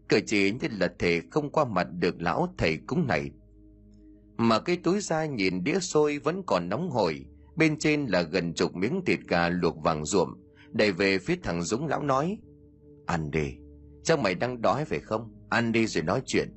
[0.08, 3.30] Cử chỉ như là thể không qua mặt được lão thầy cúng này.
[4.36, 7.24] Mà cái túi ra nhìn đĩa xôi vẫn còn nóng hổi
[7.58, 10.34] bên trên là gần chục miếng thịt gà luộc vàng ruộm
[10.72, 12.38] đẩy về phía thằng dũng lão nói
[13.06, 13.54] ăn đi
[14.02, 16.48] chắc mày đang đói phải không ăn đi rồi nói chuyện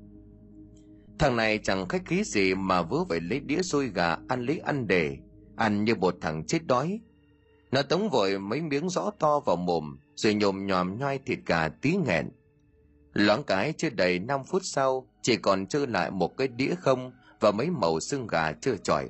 [1.22, 4.60] Thằng này chẳng khách khí gì mà vớ phải lấy đĩa xôi gà ăn lấy
[4.60, 5.18] ăn để,
[5.56, 7.00] ăn như một thằng chết đói.
[7.72, 11.70] Nó tống vội mấy miếng rõ to vào mồm, rồi nhồm nhòm nhai thịt gà
[11.70, 12.30] tí nghẹn.
[13.14, 17.12] Loáng cái chưa đầy 5 phút sau, chỉ còn trơ lại một cái đĩa không
[17.40, 19.10] và mấy màu xương gà chưa chọi.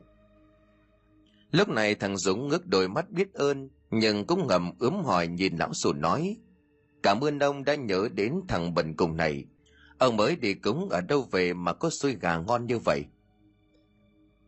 [1.51, 5.57] Lúc này thằng Dũng ngước đôi mắt biết ơn, nhưng cũng ngầm ướm hỏi nhìn
[5.57, 6.37] lão sùn nói.
[7.03, 9.45] Cảm ơn ông đã nhớ đến thằng bần cùng này.
[9.97, 13.05] Ông mới đi cúng ở đâu về mà có xôi gà ngon như vậy?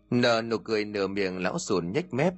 [0.10, 2.34] Nở nụ cười nửa miệng lão sùn nhếch mép.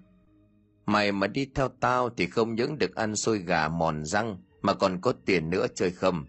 [0.86, 4.74] Mày mà đi theo tao thì không những được ăn xôi gà mòn răng mà
[4.74, 6.26] còn có tiền nữa chơi không.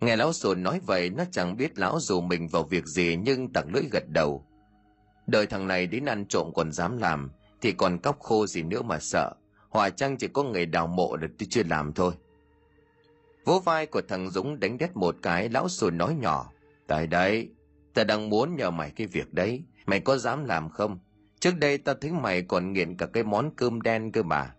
[0.00, 3.52] Nghe lão sùn nói vậy nó chẳng biết lão dù mình vào việc gì nhưng
[3.52, 4.46] tặng lưỡi gật đầu.
[5.26, 7.30] Đời thằng này đến ăn trộm còn dám làm
[7.60, 9.32] thì còn cóc khô gì nữa mà sợ.
[9.68, 12.12] Hòa chăng chỉ có người đào mộ được tôi chưa làm thôi.
[13.44, 16.50] Vỗ vai của thằng Dũng đánh đét một cái lão sùi nói nhỏ.
[16.86, 17.48] Tại đấy,
[17.94, 19.62] ta đang muốn nhờ mày cái việc đấy.
[19.86, 20.98] Mày có dám làm không?
[21.40, 24.54] Trước đây ta thấy mày còn nghiện cả cái món cơm đen cơ mà.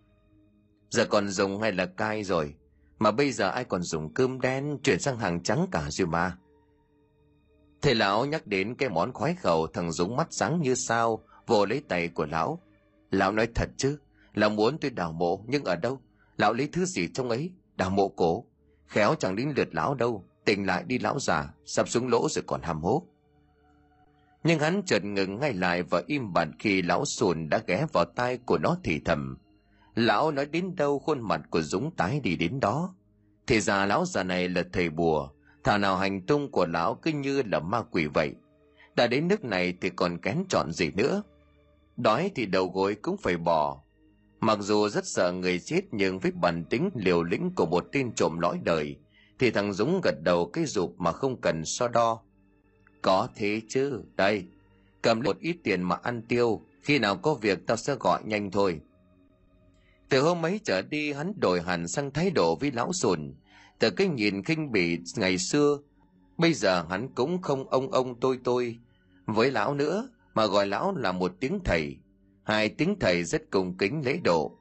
[0.89, 2.56] Giờ còn dùng hay là cay rồi?
[2.99, 6.38] Mà bây giờ ai còn dùng cơm đen chuyển sang hàng trắng cả rồi mà.
[7.84, 11.65] Thầy lão nhắc đến cái món khoái khẩu thằng Dũng mắt sáng như sao, vồ
[11.65, 12.60] lấy tay của lão.
[13.12, 13.98] Lão nói thật chứ,
[14.34, 16.02] lão muốn tôi đào mộ, nhưng ở đâu?
[16.38, 17.52] Lão lấy thứ gì trong ấy?
[17.76, 18.46] Đào mộ cổ.
[18.88, 22.43] Khéo chẳng đến lượt lão đâu, tỉnh lại đi lão già, sắp xuống lỗ rồi
[22.48, 23.08] còn hàm hố.
[24.43, 28.06] Nhưng hắn chợt ngừng ngay lại và im bặt khi lão sùn đã ghé vào
[28.06, 29.38] tai của nó thì thầm.
[29.96, 32.96] Lão nói đến đâu khuôn mặt của Dũng tái đi đến đó.
[33.48, 35.30] Thì ra lão già này là thầy bùa,
[35.63, 38.34] thà nào hành tung của lão cứ như là ma quỷ vậy.
[38.95, 41.23] Đã đến nước này thì còn kén chọn gì nữa.
[41.97, 43.82] Đói thì đầu gối cũng phải bỏ.
[44.39, 48.12] Mặc dù rất sợ người chết nhưng với bản tính liều lĩnh của một tên
[48.15, 48.97] trộm lõi đời,
[49.39, 52.21] thì thằng Dũng gật đầu cái rụp mà không cần so đo.
[53.02, 54.45] Có thế chứ, đây,
[55.02, 58.52] cầm một ít tiền mà ăn tiêu, khi nào có việc tao sẽ gọi nhanh
[58.52, 58.82] thôi.
[60.10, 63.34] Từ hôm ấy trở đi hắn đổi hẳn sang thái độ với lão sùn.
[63.84, 65.80] Từ cái nhìn khinh bỉ ngày xưa,
[66.38, 68.80] bây giờ hắn cũng không ông ông tôi tôi.
[69.26, 71.98] Với lão nữa, mà gọi lão là một tiếng thầy.
[72.43, 74.58] Hai tiếng thầy rất cung kính lễ độ.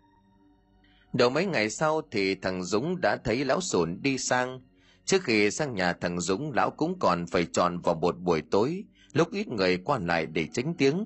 [1.12, 4.61] Đầu mấy ngày sau thì thằng Dũng đã thấy lão sồn đi sang.
[5.04, 8.85] Trước khi sang nhà thằng Dũng lão cũng còn phải tròn vào một buổi tối,
[9.12, 11.04] lúc ít người qua lại để tránh tiếng.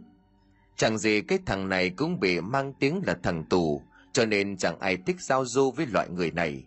[0.76, 4.78] Chẳng gì cái thằng này cũng bị mang tiếng là thằng tù, cho nên chẳng
[4.78, 6.64] ai thích giao du với loại người này.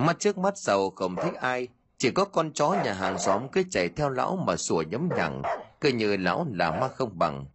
[0.00, 3.62] Mắt trước mắt sau không thích ai, chỉ có con chó nhà hàng xóm cứ
[3.70, 5.42] chạy theo lão mà sủa nhấm nhặng,
[5.80, 7.46] cứ như lão là ma không bằng.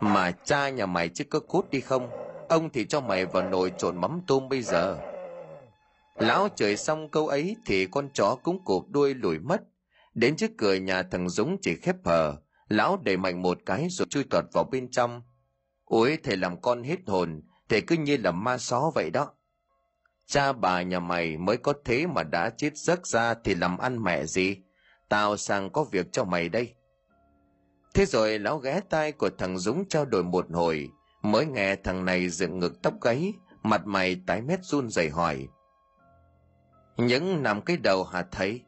[0.00, 2.10] Mà cha nhà mày chứ có cút đi không?
[2.48, 4.98] Ông thì cho mày vào nồi trộn mắm tôm bây giờ.
[6.14, 9.60] Lão chửi xong câu ấy thì con chó cũng cụp đuôi lùi mất.
[10.14, 12.36] Đến trước cửa nhà thằng Dũng chỉ khép hờ,
[12.68, 15.22] lão đẩy mạnh một cái rồi chui tọt vào bên trong.
[15.84, 19.32] Ôi thầy làm con hết hồn, thầy cứ như là ma só vậy đó.
[20.30, 24.02] Cha bà nhà mày mới có thế mà đã chết giấc ra thì làm ăn
[24.02, 24.56] mẹ gì?
[25.08, 26.74] Tao sang có việc cho mày đây.
[27.94, 30.88] Thế rồi lão ghé tai của thằng Dũng trao đổi một hồi,
[31.22, 35.48] mới nghe thằng này dựng ngực tóc gáy, mặt mày tái mét run rẩy hỏi.
[36.96, 38.62] Những nằm cái đầu hả thấy?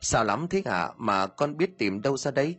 [0.00, 2.56] Sao lắm thế hả mà con biết tìm đâu ra đấy?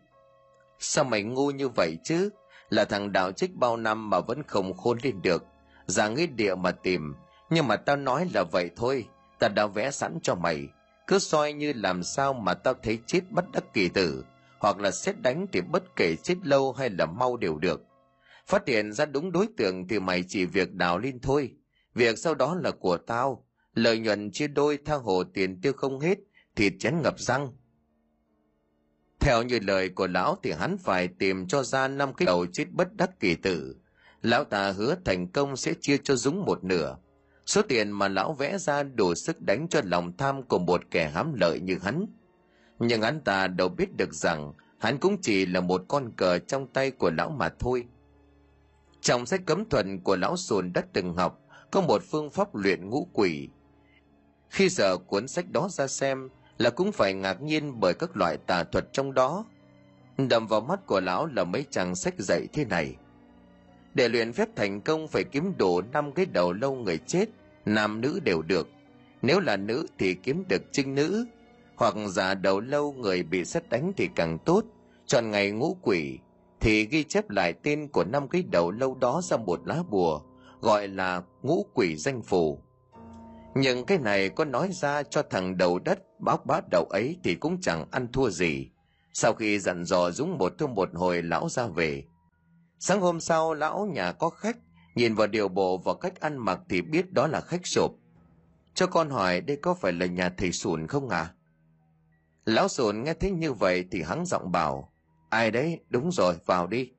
[0.79, 2.29] Sao mày ngu như vậy chứ?
[2.69, 5.45] Là thằng đạo trích bao năm mà vẫn không khôn lên được.
[5.85, 7.13] Ra nghĩ địa mà tìm.
[7.49, 9.07] Nhưng mà tao nói là vậy thôi.
[9.39, 10.67] Tao đã vẽ sẵn cho mày.
[11.07, 14.23] Cứ soi như làm sao mà tao thấy chết bất đắc kỳ tử.
[14.59, 17.81] Hoặc là xét đánh thì bất kể chết lâu hay là mau đều được.
[18.47, 21.51] Phát hiện ra đúng đối tượng thì mày chỉ việc đào lên thôi.
[21.93, 23.45] Việc sau đó là của tao.
[23.73, 26.17] Lợi nhuận chia đôi tha hồ tiền tiêu không hết,
[26.55, 27.51] thịt chén ngập răng.
[29.19, 32.65] Theo như lời của lão thì hắn phải tìm cho ra năm cái đầu chết
[32.71, 33.75] bất đắc kỳ tử.
[34.21, 36.97] Lão ta hứa thành công sẽ chia cho Dũng một nửa.
[37.49, 41.12] Số tiền mà lão vẽ ra đủ sức đánh cho lòng tham của một kẻ
[41.15, 42.05] hám lợi như hắn.
[42.79, 46.67] Nhưng hắn ta đâu biết được rằng hắn cũng chỉ là một con cờ trong
[46.67, 47.88] tay của lão mà thôi.
[49.01, 52.89] Trong sách cấm thuật của lão sùn đã từng học, có một phương pháp luyện
[52.89, 53.49] ngũ quỷ.
[54.49, 58.38] Khi giờ cuốn sách đó ra xem, là cũng phải ngạc nhiên bởi các loại
[58.47, 59.45] tà thuật trong đó.
[60.17, 62.95] Đầm vào mắt của lão là mấy trang sách dạy thế này.
[63.93, 67.25] Để luyện phép thành công phải kiếm đủ năm cái đầu lâu người chết,
[67.65, 68.67] nam nữ đều được.
[69.21, 71.25] Nếu là nữ thì kiếm được trinh nữ,
[71.75, 74.63] hoặc giả đầu lâu người bị sét đánh thì càng tốt.
[75.06, 76.19] Chọn ngày ngũ quỷ
[76.60, 80.21] thì ghi chép lại tên của năm cái đầu lâu đó ra một lá bùa,
[80.62, 82.60] gọi là ngũ quỷ danh phù.
[83.56, 87.36] Nhưng cái này có nói ra cho thằng đầu đất báo bá đầu ấy thì
[87.36, 88.69] cũng chẳng ăn thua gì.
[89.13, 92.04] sau khi dặn dò dũng một thương một hồi lão ra về
[92.79, 94.57] sáng hôm sau, lão nhà có khách,
[94.95, 97.91] nhìn vào điều bộ và cách ăn mặc thì biết đó là khách sộp.
[98.73, 101.33] Cho con hỏi, đây có phải là nhà thầy sùn không à
[102.49, 104.91] lão sùn nghe thấy như vậy thì hắn giọng bảo,
[105.29, 105.79] ai đấy?
[105.89, 106.91] Đúng rồi, vào đi.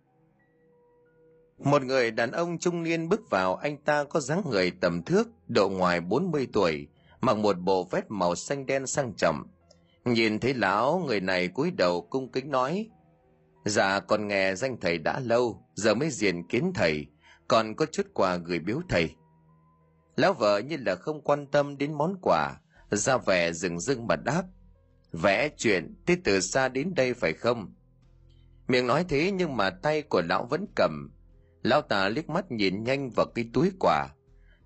[1.59, 5.29] Một người đàn ông trung niên bước vào, anh ta có dáng người tầm thước,
[5.49, 6.89] độ ngoài 40 tuổi,
[7.21, 9.43] mặc một bộ vest màu xanh đen sang trọng.
[10.05, 12.89] Nhìn thấy lão, người này cúi đầu cung kính nói
[13.65, 17.07] dạ còn nghe danh thầy đã lâu, giờ mới diện kiến thầy,
[17.49, 19.15] còn có chút quà gửi biếu thầy.
[20.17, 24.17] Lão vợ như là không quan tâm đến món quà, ra vẻ dừng dưng mà
[24.17, 24.45] đáp,
[25.13, 27.75] vẽ chuyện thế từ xa đến đây phải không?
[28.69, 31.11] Miệng nói thế nhưng mà tay của lão vẫn cầm.
[31.63, 34.09] Lão ta liếc mắt nhìn nhanh vào cái túi quà.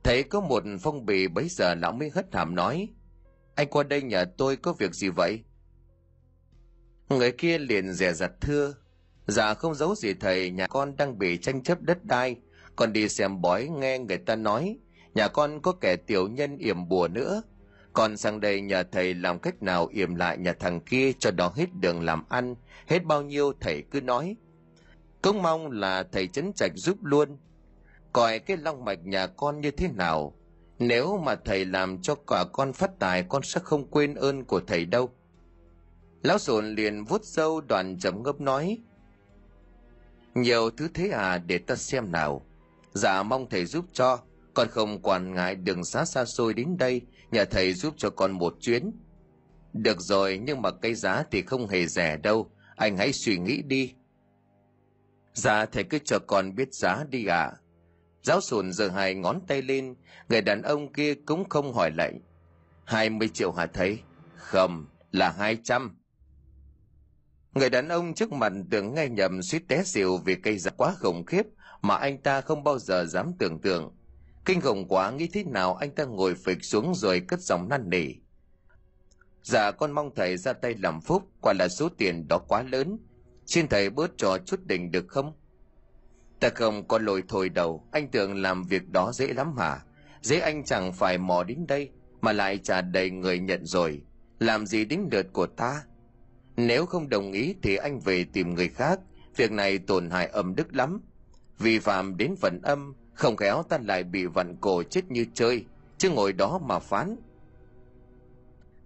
[0.02, 2.88] Thấy có một phong bì bấy giờ lão mới hất hàm nói,
[3.54, 5.44] anh qua đây nhờ tôi có việc gì vậy?
[7.08, 8.74] Người kia liền dè dặt, thưa
[9.26, 12.36] dạ không giấu gì thầy, nhà con đang bị tranh chấp đất đai.
[12.76, 14.78] Còn đi xem bói, nghe người ta nói,
[15.14, 17.42] nhà con có kẻ tiểu nhân yểm bùa nữa.
[17.92, 21.52] Còn sang đây nhờ thầy làm cách nào yểm lại nhà thằng kia cho đó
[21.56, 22.54] hết đường làm ăn,
[22.86, 24.36] hết bao nhiêu thầy cứ nói.
[25.22, 27.38] Cũng mong là thầy chấn trạch giúp luôn.
[28.12, 30.34] Coi cái long mạch nhà con như thế nào.
[30.78, 34.60] Nếu mà thầy làm cho cả con phát tài, con sẽ không quên ơn của
[34.66, 35.10] thầy đâu.
[36.22, 38.78] Lão sồn liền vuốt sâu đoàn trầm ngâm nói
[40.34, 42.46] nhiều thứ thế à để ta xem nào.
[42.92, 44.18] Dạ mong thầy giúp cho
[44.54, 48.32] con không quản ngại đường xa xa xôi đến đây, nhờ thầy giúp cho con
[48.32, 48.90] một chuyến.
[49.72, 53.62] Được rồi, nhưng mà cái giá thì không hề rẻ đâu, anh hãy suy nghĩ
[53.62, 53.94] đi.
[55.34, 57.42] Dạ thầy cứ cho con biết giá đi ạ.
[57.42, 57.56] À.
[58.22, 59.94] giáo sùn giơ hai ngón tay lên,
[60.28, 62.12] người đàn ông kia cũng không hỏi lại.
[62.84, 63.98] Hai mươi triệu hả thầy?
[64.36, 65.96] Không, là hai trăm
[67.54, 70.94] người đàn ông trước mặt tưởng nghe nhầm suýt té xỉu vì cây giá quá
[71.00, 71.42] khủng khiếp
[71.82, 73.96] mà anh ta không bao giờ dám tưởng tượng.
[74.44, 77.90] Kinh khủng quá, nghĩ thế nào anh ta ngồi phịch xuống rồi cất giọng năn
[77.90, 78.06] nỉ.
[79.42, 82.98] Dạ con mong thầy ra tay làm phúc, quả là số tiền đó quá lớn.
[83.46, 85.32] Xin thầy bớt trò chút đỉnh được không?
[86.40, 89.80] Ta không có lỗi thổi đầu, anh tưởng làm việc đó dễ lắm hả?
[90.22, 91.90] Dễ anh chẳng phải mò đến đây
[92.20, 94.02] mà lại trả đầy người nhận rồi.
[94.38, 95.82] Làm gì đến lượt của ta?
[96.56, 99.00] Nếu không đồng ý thì anh về tìm người khác.
[99.36, 101.00] Việc này tổn hại âm đức lắm.
[101.58, 105.64] Vi phạm đến phần âm, không khéo ta lại bị vặn cổ chết như chơi.
[105.98, 107.16] Chứ ngồi đó mà phán.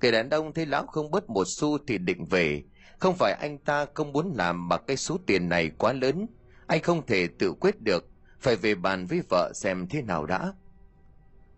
[0.00, 2.62] Kẻ đàn ông thấy lão không bớt một xu thì định về.
[2.98, 6.26] Không phải anh ta không muốn làm mà cái số tiền này quá lớn.
[6.66, 8.04] Anh không thể tự quyết được.
[8.40, 10.52] Phải về bàn với vợ xem thế nào đã.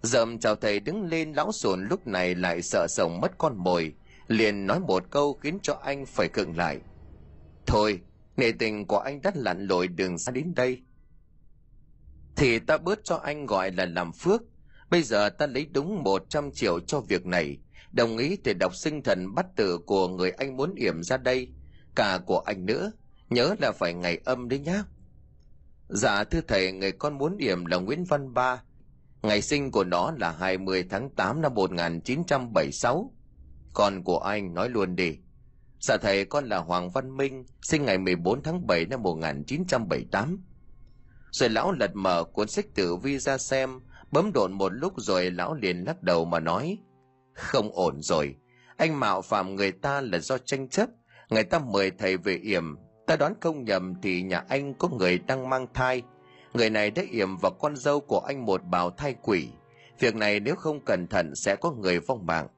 [0.02, 3.94] Dậm chào thầy đứng lên, lão sồn lúc này lại sợ sống mất con mồi
[4.30, 6.80] liền nói một câu khiến cho anh phải cựng lại.
[7.66, 8.00] Thôi,
[8.36, 10.82] nể tình của anh đã lặn lội đường xa đến đây.
[12.36, 14.42] Thì ta bớt cho anh gọi là làm phước.
[14.90, 17.58] Bây giờ ta lấy đúng một trăm triệu cho việc này.
[17.92, 21.48] Đồng ý thì đọc sinh thần bắt tử của người anh muốn yểm ra đây.
[21.94, 22.92] Cả của anh nữa,
[23.30, 24.84] nhớ là phải ngày âm đấy nhá.
[25.88, 28.62] Dạ thưa thầy, người con muốn yểm là nguyễn văn ba.
[29.22, 33.12] Ngày sinh của nó là 20 tháng 8 năm 1976
[33.72, 35.16] con của anh nói luôn đi.
[35.80, 40.38] Dạ thầy, con là hoàng văn minh, sinh ngày 14 tháng 7 năm 1978
[41.30, 43.80] rồi lão lật mở cuốn sách tử vi ra xem,
[44.10, 46.78] bấm độn một lúc rồi lão liền lắc đầu mà nói,
[47.34, 48.36] không ổn rồi.
[48.76, 50.88] Anh mạo phạm người ta là do tranh chấp.
[51.30, 55.18] Người ta mời thầy về yểm, ta đoán không nhầm thì nhà anh có người
[55.18, 56.02] đang mang thai.
[56.54, 59.48] Người này đã yểm vào con dâu của anh một bào thai quỷ.
[59.98, 62.48] Việc này nếu không cẩn thận sẽ có người vong mạng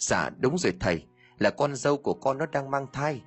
[0.00, 1.06] dạ đúng rồi thầy.
[1.38, 3.22] Là con dâu của con nó đang mang thai.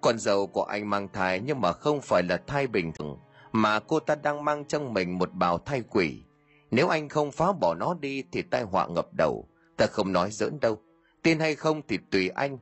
[0.00, 3.18] Con dâu của anh mang thai nhưng mà không phải là thai bình thường,
[3.52, 6.22] mà cô ta đang mang trong mình một bào thai quỷ.
[6.70, 9.48] Nếu anh không phá bỏ nó đi thì tai họa ngập đầu.
[9.76, 10.78] Ta không nói giỡn đâu.
[11.22, 12.58] Tin hay không thì tùy anh.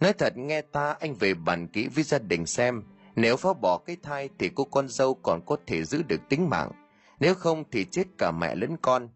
[0.00, 2.82] Nói thật, nghe ta, anh về bàn kỹ với gia đình xem.
[3.16, 6.50] Nếu phá bỏ cái thai thì cô con dâu còn có thể giữ được tính
[6.50, 6.70] mạng.
[7.20, 9.08] Nếu không thì chết cả mẹ lẫn con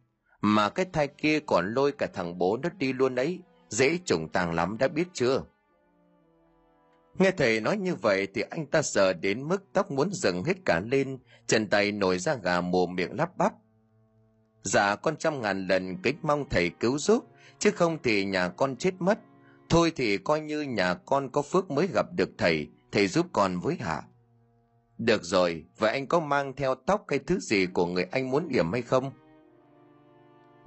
[0.47, 4.28] mà cái thai kia còn lôi cả thằng bố nó đi luôn ấy dễ trùng
[4.28, 5.42] tàng lắm đã biết chưa
[7.18, 10.55] Nghe thầy nói như vậy thì anh ta sợ đến mức tóc muốn dừng hết
[10.64, 13.53] cả lên, chân tay nổi ra gà mồm miệng lắp bắp.
[14.62, 17.24] Dạ con trăm ngàn lần kính mong thầy cứu giúp,
[17.59, 19.18] chứ không thì nhà con chết mất.
[19.68, 23.61] Thôi thì coi như nhà con có phước mới gặp được thầy, thầy giúp con
[23.61, 24.03] với hả?
[24.99, 28.49] Được rồi, vậy anh có mang theo tóc hay thứ gì của người anh muốn
[28.49, 29.12] yểm hay không?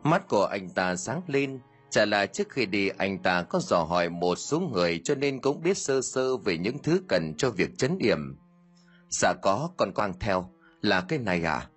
[0.03, 3.83] Mắt của anh ta sáng lên, Chả là trước khi đi anh ta có dò
[3.83, 7.49] hỏi một số người cho nên cũng biết sơ sơ về những thứ cần cho
[7.49, 8.37] việc chấn điểm.
[9.09, 10.49] Dạ có, còn quang theo,
[10.81, 11.69] là cái này à?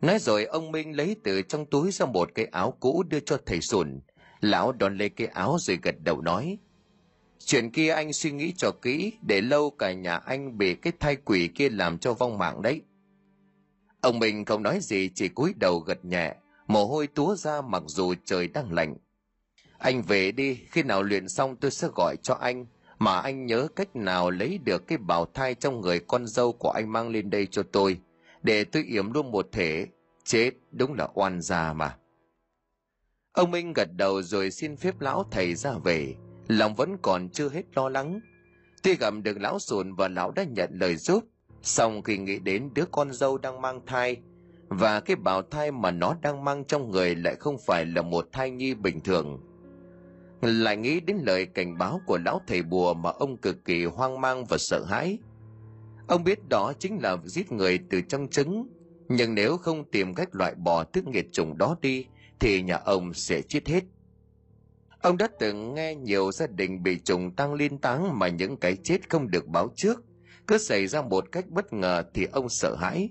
[0.00, 3.38] Nói rồi ông Minh lấy từ trong túi ra một cái áo cũ đưa cho
[3.46, 4.00] thầy sùn.
[4.40, 6.58] Lão đón lấy cái áo rồi gật đầu nói.
[7.38, 11.16] Chuyện kia anh suy nghĩ cho kỹ, để lâu cả nhà anh bị cái thai
[11.16, 12.82] quỷ kia làm cho vong mạng đấy.
[14.00, 16.34] Ông Minh không nói gì chỉ cúi đầu gật nhẹ,
[16.70, 18.96] mồ hôi túa ra mặc dù trời đang lạnh.
[19.78, 22.66] Anh về đi, khi nào luyện xong tôi sẽ gọi cho anh,
[22.98, 26.70] mà anh nhớ cách nào lấy được cái bào thai trong người con dâu của
[26.70, 28.00] anh mang lên đây cho tôi,
[28.42, 29.86] để tôi yểm luôn một thể.
[30.24, 31.96] Chết, đúng là oan gia mà.
[33.32, 36.14] Ông Minh gật đầu rồi xin phép lão thầy ra về,
[36.48, 38.20] lòng vẫn còn chưa hết lo lắng.
[38.82, 41.24] Tuy gặp được lão sùn và lão đã nhận lời giúp,
[41.62, 44.16] song khi nghĩ đến đứa con dâu đang mang thai,
[44.70, 48.26] và cái bào thai mà nó đang mang trong người lại không phải là một
[48.32, 49.40] thai nhi bình thường.
[50.42, 54.20] Lại nghĩ đến lời cảnh báo của lão thầy bùa mà ông cực kỳ hoang
[54.20, 55.18] mang và sợ hãi.
[56.08, 58.68] Ông biết đó chính là giết người từ trong trứng,
[59.08, 62.06] nhưng nếu không tìm cách loại bỏ thức nghiệt trùng đó đi,
[62.40, 63.84] thì nhà ông sẽ chết hết.
[65.02, 68.76] Ông đã từng nghe nhiều gia đình bị trùng tăng liên táng mà những cái
[68.76, 70.04] chết không được báo trước,
[70.46, 73.10] cứ xảy ra một cách bất ngờ thì ông sợ hãi.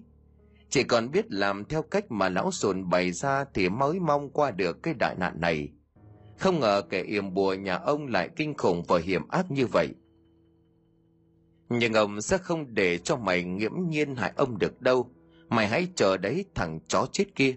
[0.70, 4.51] Chỉ còn biết làm theo cách mà lão sồn bày ra thì mới mong qua
[4.51, 5.70] được cái đại nạn này.
[6.38, 9.89] Không ngờ kẻ yểm bùa nhà ông lại kinh khủng và hiểm ác như vậy.
[11.70, 15.11] Nhưng ông sẽ không để cho mày nghiễm nhiên hại ông được đâu.
[15.49, 17.55] Mày hãy chờ đấy, thằng chó chết kia.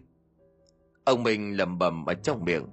[1.05, 2.67] Ông Minh lầm bầm ở trong miệng.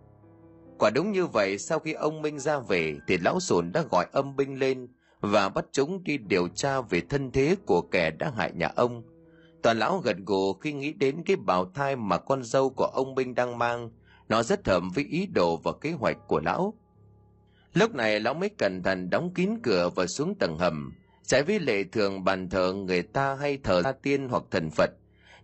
[0.77, 4.05] Quả đúng như vậy, sau khi ông Minh ra về thì lão sồn đã gọi
[4.11, 4.87] âm binh lên
[5.21, 9.03] và bắt chúng đi điều tra về thân thế của kẻ đã hại nhà ông.
[9.61, 13.15] Toàn lão gật gù khi nghĩ đến cái bào thai mà con dâu của ông
[13.15, 13.89] Minh đang mang,
[14.29, 16.73] nó rất hợp với ý đồ và kế hoạch của lão.
[17.73, 20.93] Lúc này lão mới cẩn thận đóng kín cửa và xuống tầng hầm,
[21.23, 24.89] trái với lệ thường bàn thờ người ta hay thờ gia tiên hoặc thần Phật,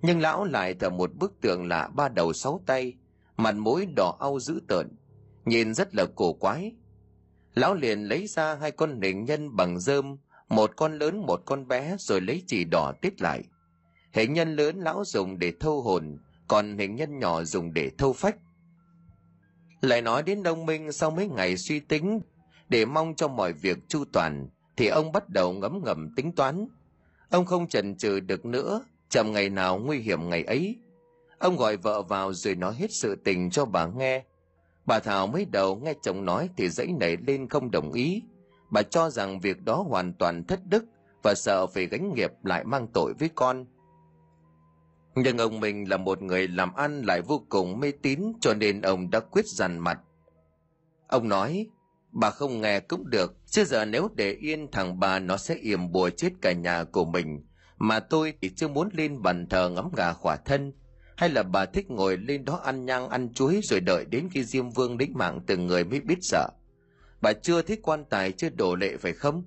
[0.02, 2.94] nhưng lão lại thờ một bức tượng lạ ba đầu sáu tay,
[3.38, 4.88] mặt mũi đỏ au dữ tợn,
[5.46, 6.72] nhìn rất là cổ quái.
[7.54, 10.18] Lão liền lấy ra hai con hình nhân bằng rơm,
[10.50, 13.44] một con lớn một con bé rồi lấy chỉ đỏ tiết lại.
[14.16, 18.14] Hình nhân lớn lão dùng để thâu hồn, còn hình nhân nhỏ dùng để thâu
[18.14, 18.36] phách.
[19.82, 22.22] Lại nói đến đông Minh sau mấy ngày suy tính,
[22.70, 26.68] để mong cho mọi việc chu toàn, thì ông bắt đầu ngấm ngầm tính toán.
[27.30, 30.76] Ông không chần chừ được nữa, chậm ngày nào nguy hiểm ngày ấy.
[31.40, 34.24] Ông gọi vợ vào rồi nói hết sự tình cho bà nghe.
[34.86, 38.22] Bà Thảo mới đầu nghe chồng nói thì dãy nảy lên không đồng ý.
[38.70, 40.86] Bà cho rằng việc đó hoàn toàn thất đức
[41.24, 43.66] và sợ phải gánh nghiệp lại mang tội với con.
[45.16, 48.82] Nhưng ông mình là một người làm ăn lại vô cùng mê tín cho nên
[48.82, 50.00] ông đã quyết dằn mặt.
[51.08, 51.68] Ông nói,
[52.12, 55.92] bà không nghe cũng được, chứ giờ nếu để yên thằng bà nó sẽ yểm
[55.92, 57.46] bùa chết cả nhà của mình,
[57.78, 60.74] mà tôi thì chưa muốn lên bàn thờ ngắm gà khỏa thân,
[61.18, 64.44] hay là bà thích ngồi lên đó ăn nhang ăn chuối rồi đợi đến khi
[64.44, 66.50] Diêm Vương đính mạng từng người mới biết sợ.
[67.22, 69.44] Bà chưa thích quan tài chưa đổ lệ phải không?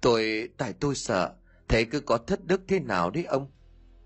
[0.00, 1.34] Tôi, tại tôi sợ,
[1.68, 3.50] thế cứ có thất đức thế nào đấy ông?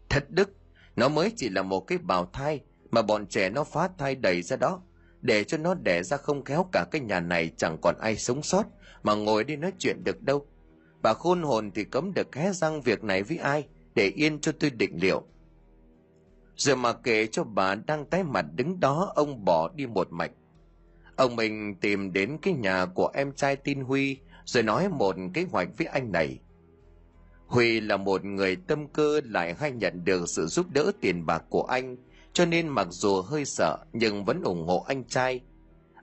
[0.08, 0.50] Thất đức?
[0.96, 4.42] Nó mới chỉ là một cái bào thai mà bọn trẻ nó phá thai đầy
[4.42, 4.82] ra đó.
[5.20, 8.42] Để cho nó đẻ ra không khéo cả cái nhà này chẳng còn ai sống
[8.42, 8.64] sót
[9.02, 10.46] mà ngồi đi nói chuyện được đâu.
[11.02, 14.52] Bà khôn hồn thì cấm được hé răng việc này với ai, để yên cho
[14.52, 15.22] tôi định liệu.
[16.56, 20.30] Rồi mà kể cho bà đang tái mặt đứng đó, ông bỏ đi một mạch.
[21.16, 25.46] Ông mình tìm đến cái nhà của em trai tin Huy, rồi nói một kế
[25.50, 26.40] hoạch với anh này.
[27.46, 31.44] Huy là một người tâm cơ lại hay nhận được sự giúp đỡ tiền bạc
[31.48, 31.96] của anh,
[32.32, 35.40] cho nên mặc dù hơi sợ nhưng vẫn ủng hộ anh trai.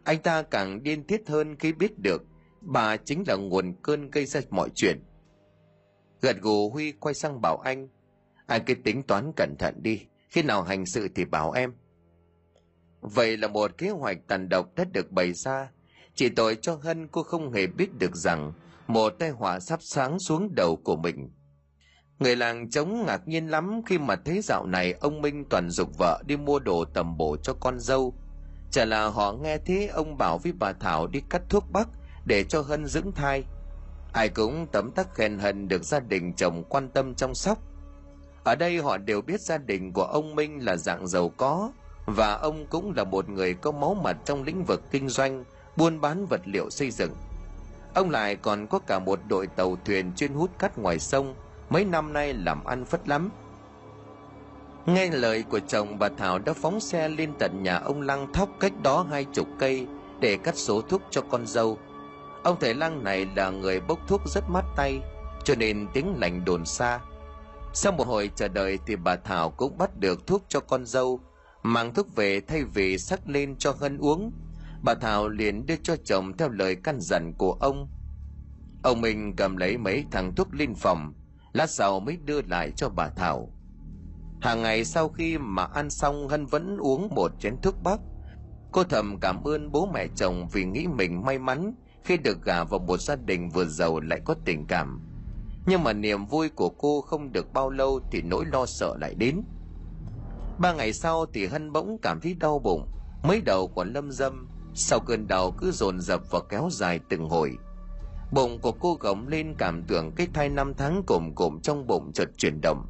[0.03, 2.23] Anh ta càng điên tiết hơn khi biết được
[2.61, 5.03] bà chính là nguồn cơn gây ra mọi chuyện.
[6.21, 7.87] Gật gù Huy quay sang bảo anh,
[8.45, 11.73] anh cứ tính toán cẩn thận đi, khi nào hành sự thì bảo em.
[13.01, 15.71] Vậy là một kế hoạch tàn độc đã được bày ra,
[16.15, 18.53] chỉ tội cho Hân cô không hề biết được rằng
[18.93, 21.29] một tai họa sắp sáng xuống đầu của mình.
[22.19, 25.89] Người làng trống ngạc nhiên lắm khi mà thấy dạo này ông Minh toàn dục
[25.97, 28.13] vợ đi mua đồ tầm bổ cho con dâu.
[28.71, 31.87] Chả là họ nghe thế ông bảo với bà Thảo đi cắt thuốc bắc
[32.25, 33.43] để cho Hân dưỡng thai.
[34.13, 37.57] Ai cũng tấm tắc khen Hân được gia đình chồng quan tâm chăm sóc.
[38.43, 41.71] Ở đây họ đều biết gia đình của ông Minh là dạng giàu có
[42.05, 45.43] và ông cũng là một người có máu mặt trong lĩnh vực kinh doanh,
[45.77, 47.13] buôn bán vật liệu xây dựng.
[47.93, 51.35] Ông lại còn có cả một đội tàu thuyền chuyên hút cát ngoài sông,
[51.69, 53.29] mấy năm nay làm ăn phất lắm.
[54.85, 58.49] nghe lời của chồng bà thảo đã phóng xe lên tận nhà ông lăng thóc
[58.59, 59.87] cách đó hai chục cây
[60.19, 61.77] để cắt số thuốc cho con dâu.
[62.43, 64.99] Ông thầy lăng này là người bốc thuốc rất mát tay
[65.43, 66.99] cho nên tiếng lành đồn xa.
[67.73, 71.19] Sau một hồi chờ đợi thì bà thảo cũng bắt được thuốc cho con dâu
[71.63, 74.31] mang thuốc về thay vì sắc lên cho hân uống
[74.83, 77.89] bà thảo liền đưa cho chồng theo lời căn dặn của ông.
[78.83, 81.13] Ông minh cầm lấy mấy thằng thuốc lên phòng
[81.53, 83.49] lát sau mới đưa lại cho bà thảo.
[84.41, 87.99] Hàng ngày sau khi mà ăn xong, hân vẫn uống một chén thuốc bắc.
[88.71, 91.73] Cô thầm cảm ơn bố mẹ chồng vì nghĩ mình may mắn
[92.03, 95.01] khi được gả vào một gia đình vừa giàu lại có tình cảm.
[95.65, 99.15] Nhưng mà niềm vui của cô không được bao lâu thì nỗi lo sợ lại
[99.15, 99.41] đến.
[100.59, 102.87] Ba ngày sau thì hân bỗng cảm thấy đau bụng.
[103.23, 107.29] Mấy đầu còn lâm dâm sau cơn đau cứ dồn dập và kéo dài từng
[107.29, 107.57] hồi,
[108.31, 112.11] bụng của cô gồng lên cảm tưởng cái thai năm tháng cồm cồm trong bụng
[112.13, 112.87] chợt chuyển động.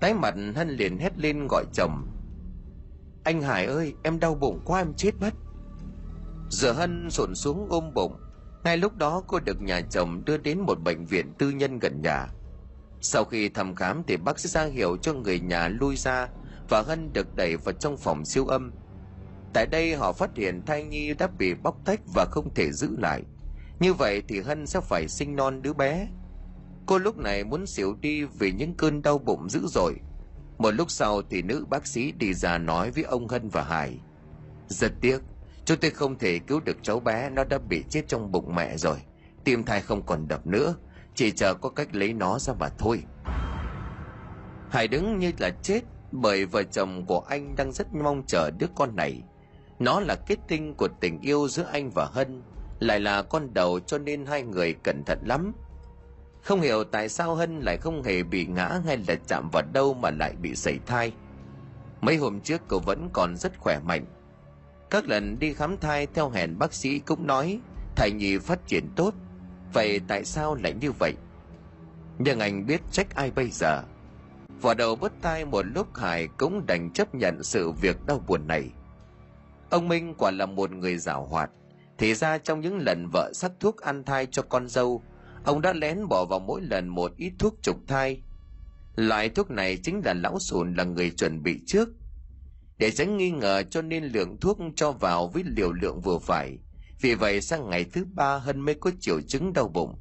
[0.00, 2.06] Tái mặt, hân liền hét lên gọi chồng.
[3.24, 5.34] Anh hải ơi, em đau bụng quá, em chết mất.
[6.50, 8.16] Giờ hân sụn xuống ôm bụng.
[8.64, 12.02] Ngay lúc đó, cô được nhà chồng đưa đến một bệnh viện tư nhân gần
[12.02, 12.26] nhà.
[13.00, 16.28] Sau khi thăm khám thì bác sĩ ra hiệu cho người nhà lui ra
[16.68, 18.72] và hân được đẩy vào trong phòng siêu âm
[19.54, 22.96] tại đây họ phát hiện thai nhi đã bị bóc tách và không thể giữ
[22.98, 23.22] lại.
[23.80, 26.08] Như vậy thì hân sẽ phải sinh non đứa bé.
[26.86, 29.94] Cô lúc này muốn xỉu đi vì những cơn đau bụng dữ dội.
[30.58, 33.98] Một lúc sau thì nữ bác sĩ đi ra nói với ông hân và hải.
[34.68, 35.18] Rất tiếc,
[35.64, 38.76] chúng tôi không thể cứu được cháu bé, nó đã bị chết trong bụng mẹ
[38.76, 38.98] rồi.
[39.44, 40.74] Tim thai không còn đập nữa,
[41.14, 43.02] chỉ chờ có cách lấy nó ra mà thôi.
[44.70, 45.80] Hải đứng như là chết
[46.12, 49.22] bởi vợ chồng của anh đang rất mong chờ đứa con này
[49.80, 52.42] nó là kết tinh của tình yêu giữa anh và hân,
[52.80, 55.52] lại là con đầu cho nên hai người cẩn thận lắm.
[56.42, 59.94] Không hiểu tại sao hân lại không hề bị ngã hay là chạm vào đâu
[59.94, 61.12] mà lại bị sẩy thai.
[62.00, 64.04] Mấy hôm trước cậu vẫn còn rất khỏe mạnh.
[64.90, 67.60] Các lần đi khám thai theo hẹn bác sĩ cũng nói,
[67.96, 69.14] thai nhi phát triển tốt.
[69.72, 71.14] Vậy tại sao lại như vậy?
[72.18, 73.82] Nhưng anh biết trách ai bây giờ?
[74.62, 78.46] Vào đầu bứt tai một lúc hải cũng đành chấp nhận sự việc đau buồn
[78.46, 78.70] này
[79.70, 81.50] ông minh quả là một người giảo hoạt.
[81.98, 85.02] Thì ra trong những lần vợ sắc thuốc ăn thai cho con dâu,
[85.44, 88.22] ông đã lén bỏ vào mỗi lần một ít thuốc trục thai.
[88.96, 91.88] Loại thuốc này chính là lão sùn là người chuẩn bị trước.
[92.78, 96.58] Để tránh nghi ngờ cho nên lượng thuốc cho vào với liều lượng vừa phải,
[97.00, 99.94] vì vậy sang ngày thứ ba hân mới có triệu chứng đau bụng.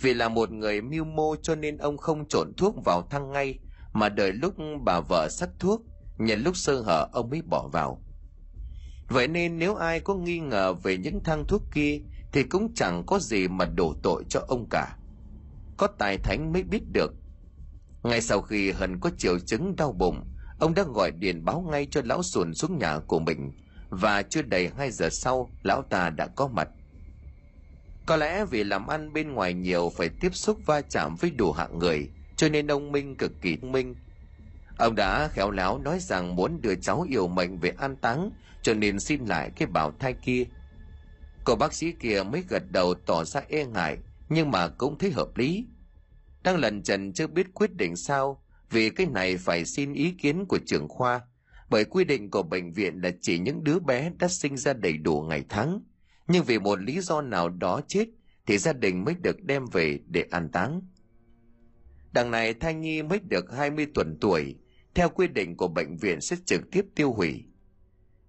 [0.00, 3.58] Vì là một người mưu mô cho nên ông không trộn thuốc vào thang ngay,
[3.92, 4.54] mà đợi lúc
[4.84, 5.82] bà vợ sắc thuốc
[6.18, 8.03] nhận lúc sơ hở ông mới bỏ vào
[9.08, 12.00] vậy nên nếu ai có nghi ngờ về những thang thuốc kia,
[12.32, 14.96] thì cũng chẳng có gì mà đổ tội cho ông cả.
[15.76, 17.14] Có tài thánh mới biết được.
[18.02, 20.24] Ngay sau khi hân có triệu chứng đau bụng,
[20.58, 23.52] ông đã gọi điện báo ngay cho lão sùn xuống nhà của mình.
[23.88, 26.68] Và chưa đầy hai giờ sau, lão ta đã có mặt.
[28.06, 31.52] Có lẽ vì làm ăn bên ngoài nhiều phải tiếp xúc va chạm với đủ
[31.52, 33.94] hạng người, cho nên ông minh cực kỳ thông minh.
[34.78, 38.30] Ông đã khéo léo nói rằng muốn đưa cháu yêu mệnh về an táng
[38.64, 40.44] cho nên xin lại cái bảo thai kia.
[41.44, 43.98] Cô bác sĩ kia mới gật đầu tỏ ra e ngại,
[44.28, 45.66] nhưng mà cũng thấy hợp lý.
[46.42, 50.44] Đang lần trần chưa biết quyết định sao, vì cái này phải xin ý kiến
[50.48, 51.20] của trưởng khoa,
[51.70, 54.98] bởi quy định của bệnh viện là chỉ những đứa bé đã sinh ra đầy
[54.98, 55.80] đủ ngày tháng.
[56.28, 58.06] Nhưng vì một lý do nào đó chết,
[58.46, 60.80] thì gia đình mới được đem về để an táng.
[62.12, 64.56] Đằng này thai nhi mới được 20 tuần tuổi,
[64.94, 67.44] theo quy định của bệnh viện sẽ trực tiếp tiêu hủy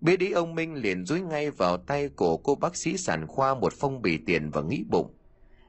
[0.06, 3.56] biết đi ông minh liền dúi ngay vào tay của cô bác sĩ sản khoa
[3.56, 5.14] một phong bì tiền và nghĩ bụng.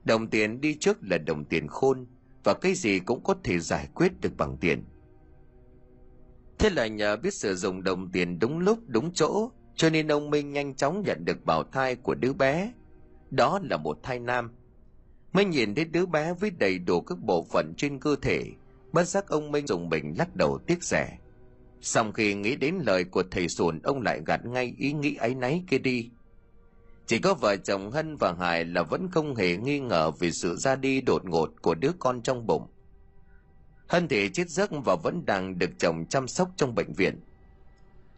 [0.05, 2.07] Đồng tiền đi trước là đồng tiền khôn,
[2.45, 4.84] và cái gì cũng có thể giải quyết được bằng tiền.
[6.59, 10.30] Thế là nhờ biết sử dụng đồng tiền đúng lúc, đúng chỗ, cho nên ông
[10.30, 12.72] minh nhanh chóng nhận được bào thai của đứa bé.
[13.30, 14.51] Đó là một thai nam.
[15.32, 18.45] Mới nhìn thấy đứa bé với đầy đủ các bộ phận trên cơ thể,
[18.93, 21.18] bất giác ông minh dùng bình lắc đầu tiếc rẻ
[21.89, 25.34] sau khi nghĩ đến lời của thầy sùn ông lại gạt ngay ý nghĩ ấy
[25.34, 26.11] náy kia đi.
[27.07, 30.57] Chỉ có vợ chồng hân và hải là vẫn không hề nghi ngờ về sự
[30.57, 32.66] ra đi đột ngột của đứa con trong bụng.
[33.87, 37.20] Hân thì chết giấc và vẫn đang được chồng chăm sóc trong bệnh viện.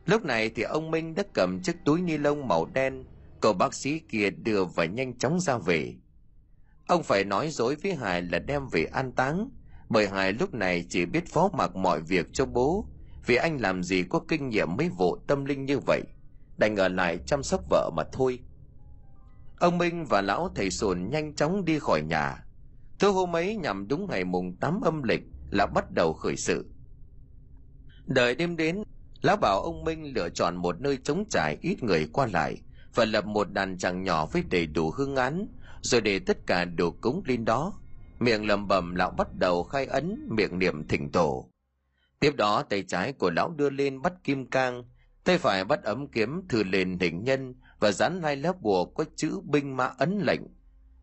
[0.06, 3.04] Lúc này thì ông minh đã cầm chiếc túi ni lông màu đen
[3.40, 5.94] cậu bác sĩ kia đưa và nhanh chóng ra về.
[6.86, 9.50] Ông phải nói dối với hải là đem về an táng,
[9.88, 12.86] bởi hải lúc này chỉ biết phó mặc mọi việc cho bố
[13.28, 16.02] vì anh làm gì có kinh nghiệm mấy vụ tâm linh như vậy?
[16.56, 18.38] Đành ở lại chăm sóc vợ mà thôi.
[19.58, 22.44] Ông minh và lão thầy sồn nhanh chóng đi khỏi nhà.
[22.98, 26.66] Thứ hôm ấy nhằm đúng ngày mùng tám âm lịch là bắt đầu khởi sự.
[28.06, 28.82] Đợi đêm đến,
[29.22, 32.56] lão bảo ông minh lựa chọn một nơi trống trải ít người qua lại
[32.94, 35.46] và lập một đàn tràng nhỏ với đầy đủ hương án,
[35.82, 37.72] rồi để tất cả đồ cúng lên đó.
[38.18, 41.50] Miệng lầm bầm lão bắt đầu khai ấn miệng niệm thỉnh tổ
[42.20, 44.84] tiếp đó tay trái của lão đưa lên bắt kim cang,
[45.24, 49.04] tay phải bắt ấm kiếm thừa lên hình nhân và dán hai lớp bùa có
[49.16, 50.40] chữ binh mã ấn lệnh.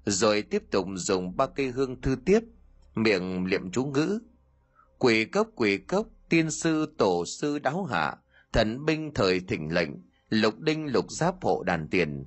[0.06, 2.40] Rồi tiếp tục dùng ba cây hương thư tiếp,
[2.96, 4.20] miệng liệm chú ngữ.
[4.98, 8.16] Quỷ cốc quỷ cốc, tiên sư, tổ sư đáo hạ,
[8.54, 9.90] thần binh thời thỉnh lệnh,
[10.30, 12.26] lục đinh, lục giáp hộ đàn tiền.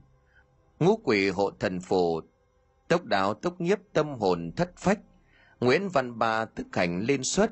[0.78, 2.20] Ngũ quỷ hộ thần phù,
[2.88, 4.98] tốc đạo tốc nhiếp tâm hồn thất phách.
[5.60, 7.50] Nguyễn văn ba tức hành lên xuất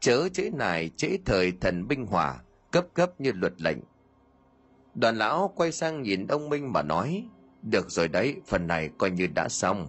[0.00, 2.40] chớ chế nải chế thời thần binh hỏa,
[2.70, 3.78] cấp cấp như luật lệnh.
[4.94, 7.24] Đoàn lão quay sang nhìn ông minh mà nói,
[7.62, 9.86] được rồi đấy, phần này coi như đã xong.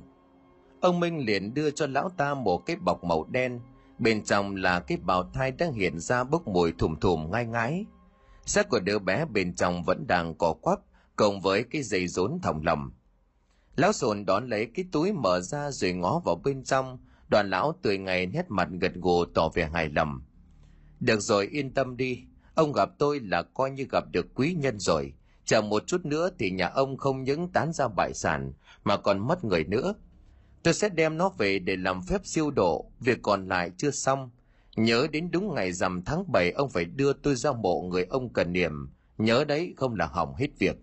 [0.82, 3.60] Ông minh liền đưa cho lão ta một cái bọc màu đen,
[3.99, 7.86] bên trong là cái bào thai đang hiện ra bốc mùi thùm thùm ngai ngái.
[8.45, 10.80] Xác của đứa bé bên trong vẫn đang cò quắp,
[11.16, 12.93] cộng với cái dây rốn thòng lầm.
[13.76, 16.97] Lão sồn đón lấy cái túi mở ra rồi ngó vào bên trong
[17.30, 20.21] đoàn lão tươi ngày nét mặt gật gù tỏ vẻ hài lòng.
[20.99, 22.23] Được rồi, yên tâm đi.
[22.55, 25.13] Ông gặp tôi là coi như gặp được quý nhân rồi.
[25.45, 28.53] Chờ một chút nữa thì nhà ông không những tán ra bại sản,
[28.84, 29.93] mà còn mất người nữa.
[30.63, 32.91] Tôi sẽ đem nó về để làm phép siêu độ.
[32.99, 34.30] Việc còn lại chưa xong.
[34.75, 38.34] Nhớ đến đúng ngày rằm tháng 7 ông phải đưa tôi ra mộ người ông
[38.34, 38.71] cần niệm.
[39.17, 40.75] Nhớ đấy, không là hỏng hết việc.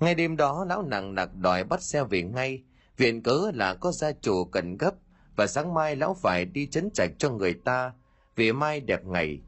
[0.00, 2.62] Ngay đêm đó, lão nặng nặc đòi bắt xe về ngay.
[2.96, 4.94] Viện cớ là có gia chủ cần gấp
[5.36, 7.92] và sáng mai lão phải đi chấn trạch cho người ta,
[8.36, 9.40] vì mai đẹp ngày,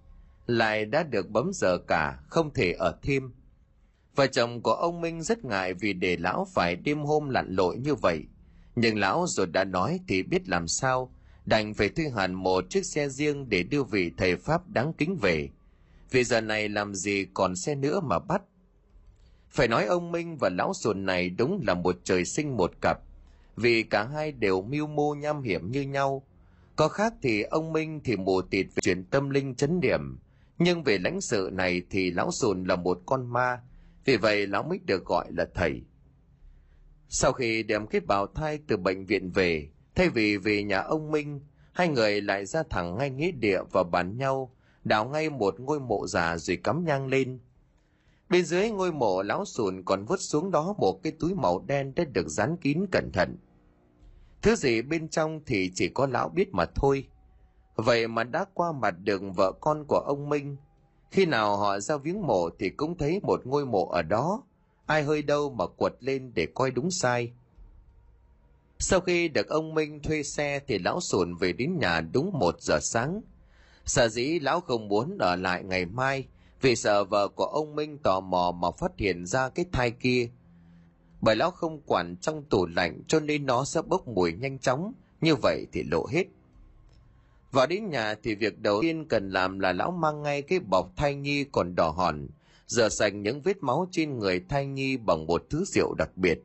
[0.47, 3.33] lại đã được bấm giờ cả, không thể ở thêm.
[4.15, 7.77] Vợ chồng của ông minh rất ngại vì để lão phải đêm hôm lặn lội
[7.77, 8.25] như vậy.
[8.77, 11.13] Nhưng lão rồi đã nói thì biết làm sao,
[11.47, 15.17] đành phải thuê hẳn một chiếc xe riêng để đưa vị thầy pháp đáng kính
[15.21, 15.49] về.
[16.11, 18.43] Vì giờ này làm gì còn xe nữa mà bắt.
[19.51, 22.99] Phải nói ông minh và lão sồn này đúng là một trời sinh một cặp
[23.57, 26.23] vì cả hai đều mưu mô nham hiểm như nhau.
[26.77, 30.19] Có khác thì ông minh thì mù tịt về chuyện tâm linh chấn điểm,
[30.59, 33.61] nhưng về lãnh sự này thì lão sồn là một con ma,
[34.05, 35.83] vì vậy lão mới được gọi là thầy.
[37.09, 41.11] Sau khi đem cái bào thai từ bệnh viện về, thay vì về nhà ông
[41.11, 41.41] minh,
[41.73, 45.81] hai người lại ra thẳng ngay nghĩa địa và bàn nhau, đào ngay một ngôi
[45.81, 47.39] mộ già rồi cắm nhang lên
[48.33, 51.93] bên dưới ngôi mộ, lão sùn còn vứt xuống đó một cái túi màu đen
[51.97, 53.37] đã được dán kín cẩn thận.
[54.43, 57.09] Thứ gì bên trong thì chỉ có lão biết mà thôi.
[57.77, 60.57] Vậy mà đã qua mặt được vợ con của ông minh,
[61.11, 64.43] khi nào họ ra viếng mộ thì cũng thấy một ngôi mộ ở đó.
[64.87, 67.33] Ai hơi đâu mà quật lên để coi đúng sai.
[68.79, 72.61] Sau khi được ông minh thuê xe thì lão sùn về đến nhà đúng một
[72.61, 73.21] giờ sáng.
[73.85, 76.27] Sở dĩ lão không muốn ở lại ngày mai
[76.63, 80.31] vì sợ vợ của ông minh tò mò mà phát hiện ra cái thai kia.
[81.21, 84.93] Bởi lão không quản trong tủ lạnh cho nên nó sẽ bốc mùi nhanh chóng.
[85.21, 86.25] Như vậy thì lộ hết.
[87.53, 90.97] Vào đến nhà thì việc đầu tiên cần làm là lão mang ngay cái bọc
[90.97, 92.29] thai nhi còn đỏ hòn,
[92.67, 96.43] rửa sạch những vết máu trên người thai nhi bằng một thứ rượu đặc biệt.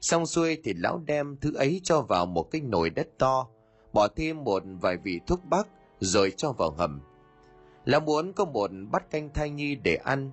[0.00, 3.46] Xong xuôi thì lão đem thứ ấy cho vào một cái nồi đất to,
[3.92, 5.68] bỏ thêm một vài vị thuốc bắc
[6.00, 7.00] rồi cho vào hầm
[7.84, 10.30] lão muốn có một bát canh thai nhi để ăn.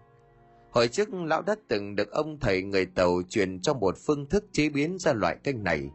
[0.71, 4.45] Hồi trước lão đã từng được ông thầy người tàu truyền cho một phương thức
[4.51, 5.89] chế biến ra loại canh này.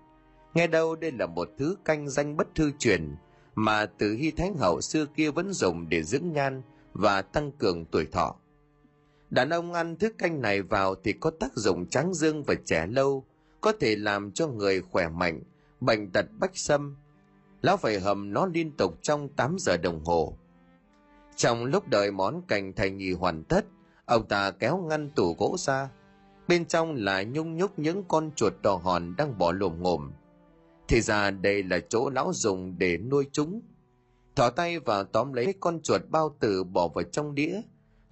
[0.55, 3.15] Nghe đâu đây là một thứ canh danh bất thư truyền
[3.55, 7.85] mà từ hy thánh hậu xưa kia vẫn dùng để dưỡng nhan và tăng cường
[7.85, 8.37] tuổi thọ.
[9.31, 12.87] Đàn ông ăn thức canh này vào thì có tác dụng tráng dương và trẻ
[12.87, 13.25] lâu,
[13.61, 15.43] có thể làm cho người khỏe mạnh,
[15.81, 16.97] bệnh tật bách xâm.
[17.63, 20.37] Lão phải hầm nó liên tục trong 8 giờ đồng hồ
[21.37, 23.65] trong lúc đợi món cành thành nhì hoàn tất,
[24.07, 25.89] ông ta kéo ngăn tủ gỗ ra.
[26.49, 30.13] Bên trong là nhung nhúc những con chuột đỏ hòn đang bỏ lồm ngồm.
[30.89, 33.61] Thì ra đây là chỗ lão dùng để nuôi chúng.
[34.37, 37.61] Thỏ tay vào tóm lấy con chuột bao tử bỏ vào trong đĩa.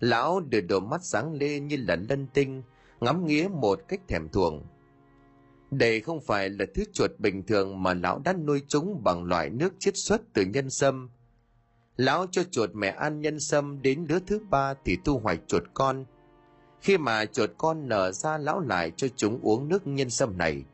[0.01, 2.63] Lão đưa đôi mắt sáng lên như là lân tinh,
[3.01, 4.65] ngắm nghía một cách thèm thuồng.
[5.71, 9.51] Đây không phải là thứ chuột bình thường mà lão đã nuôi chúng bằng loại
[9.51, 11.11] nước chiết xuất từ nhân sâm
[11.97, 15.63] lão cho chuột mẹ ăn nhân sâm đến đứa thứ ba thì thu hoạch chuột
[15.75, 16.05] con.
[16.81, 20.65] Khi mà chuột con nở ra, lão lại cho chúng uống nước nhân sâm này.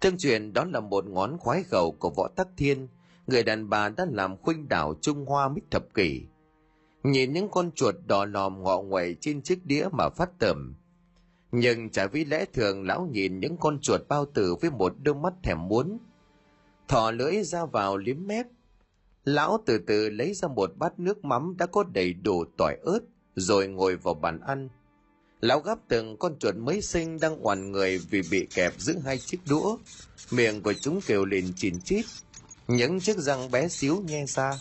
[0.00, 2.88] Tương truyền, đó là một ngón khoái khẩu của võ tắc thiên.
[3.26, 6.22] Người đàn bà đã làm khuynh đảo trung hoa mít thập kỷ.
[7.02, 10.74] Nhìn những con chuột đỏ lòm ngọ nguậy trên chiếc đĩa mà phát tởm
[11.52, 15.14] nhưng chả vì lẽ thường, lão nhìn những con chuột bao tử với một đôi
[15.14, 15.98] mắt thèm muốn,
[16.88, 18.46] thò lưỡi ra vào liếm mép
[19.24, 23.00] lão từ từ lấy ra một bát nước mắm đã có đầy đủ tỏi ớt,
[23.34, 24.68] rồi ngồi vào bàn ăn.
[25.40, 29.18] Lão gắp từng con chuột mới sinh đang oằn người vì bị kẹp giữa hai
[29.18, 29.76] chiếc đũa.
[30.30, 32.04] Miệng của chúng kêu lên chín chít.
[32.68, 34.52] Những chiếc răng bé xíu nhe ra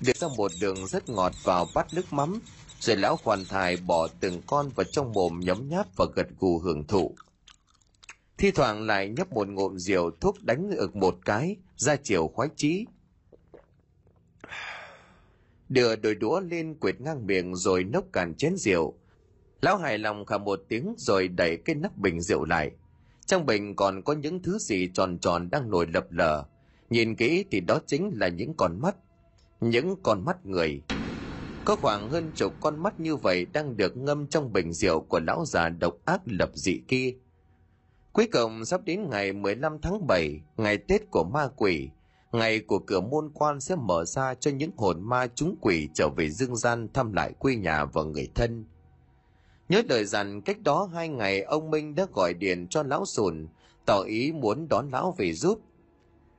[0.00, 2.40] đưa ra một đường rất ngọt vào bát nước mắm,
[2.80, 6.58] rồi lão hoàn thải bỏ từng con vào trong mồm nhấm nháp và gật gù
[6.58, 7.14] hưởng thụ.
[8.38, 12.48] Thi thoảng lại nhấp một ngụm rượu thuốc đánh ực một cái, ra chiều khoái
[12.56, 12.84] chí
[15.68, 18.94] đưa đôi đũa lên quệt ngang miệng rồi nốc cạn chén rượu.
[19.62, 22.70] Lão hài lòng khả một tiếng rồi đẩy cái nắp bình rượu lại.
[23.26, 26.44] Trong bình còn có những thứ gì tròn tròn đang nổi lập lờ.
[26.90, 28.96] Nhìn kỹ thì đó chính là những con mắt.
[29.60, 30.82] Những con mắt người.
[31.64, 35.20] Có khoảng hơn chục con mắt như vậy đang được ngâm trong bình rượu của
[35.20, 37.14] lão già độc ác lập dị kia.
[38.12, 41.88] Cuối cùng sắp đến ngày 15 tháng 7, ngày Tết của ma quỷ,
[42.32, 46.08] ngày của cửa môn quan sẽ mở ra cho những hồn ma chúng quỷ trở
[46.08, 48.64] về dương gian thăm lại quê nhà và người thân.
[49.68, 53.46] Nhớ lời dặn cách đó hai ngày ông Minh đã gọi điện cho lão sùn,
[53.86, 55.60] tỏ ý muốn đón lão về giúp.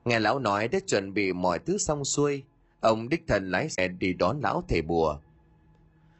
[0.06, 2.44] Nghe lão nói đã chuẩn bị mọi thứ xong xuôi,
[2.80, 5.20] ông đích thần lái xe đi đón lão thầy bùa.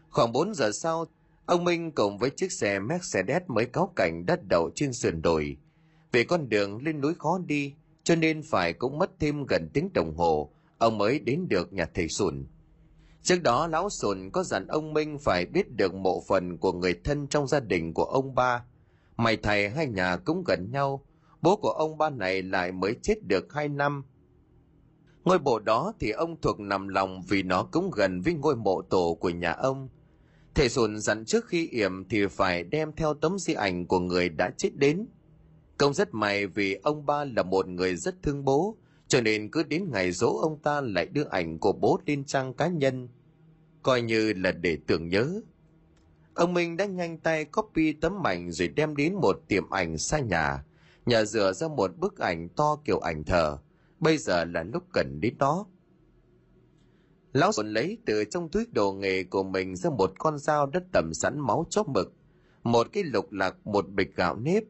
[0.10, 1.06] Khoảng 4 giờ sau,
[1.46, 5.58] ông Minh cùng với chiếc xe Mercedes mới cáo cảnh đất đậu trên sườn đồi.
[6.12, 7.74] về con đường lên núi khó đi,
[8.10, 11.86] cho nên phải cũng mất thêm gần tiếng đồng hồ, ông mới đến được nhà
[11.94, 12.46] thầy sùn.
[13.22, 16.94] Trước đó lão sùn có dặn ông Minh phải biết được mộ phần của người
[17.04, 18.64] thân trong gia đình của ông ba.
[19.18, 21.06] Mày thầy hai nhà cũng gần nhau,
[21.42, 24.04] bố của ông ba này lại mới chết được hai năm.
[25.24, 28.82] Ngôi mộ đó thì ông thuộc nằm lòng vì nó cũng gần với ngôi mộ
[28.82, 29.90] tổ của nhà ông.
[30.56, 34.30] Thầy sùn dặn trước khi yểm thì phải đem theo tấm di ảnh của người
[34.30, 35.06] đã chết đến.
[35.80, 38.78] Công rất may vì ông ba là một người rất thương bố,
[39.08, 42.54] cho nên cứ đến ngày dỗ ông ta lại đưa ảnh của bố lên trang
[42.54, 43.08] cá nhân,
[43.84, 45.42] coi như là để tưởng nhớ.
[46.34, 50.20] Ông Minh đã nhanh tay copy tấm ảnh rồi đem đến một tiệm ảnh xa
[50.20, 50.66] nhà,
[51.06, 53.58] nhà rửa ra một bức ảnh to kiểu ảnh thờ.
[54.00, 55.66] Bây giờ là lúc cần đến đó.
[57.34, 60.84] Lão sồn lấy từ trong túi đồ nghề của mình ra một con dao đất
[60.94, 62.14] tẩm sẵn máu chóp mực,
[62.64, 64.64] một cái lục lạc, một bịch gạo nếp,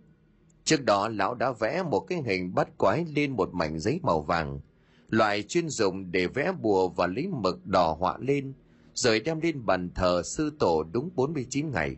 [0.70, 4.22] Trước đó lão đã vẽ một cái hình bắt quái lên một mảnh giấy màu
[4.22, 4.59] vàng,
[5.09, 8.53] loại chuyên dùng để vẽ bùa và lấy mực đỏ họa lên,
[8.93, 11.95] rồi đem lên bàn thờ sư tổ đúng 49 ngày.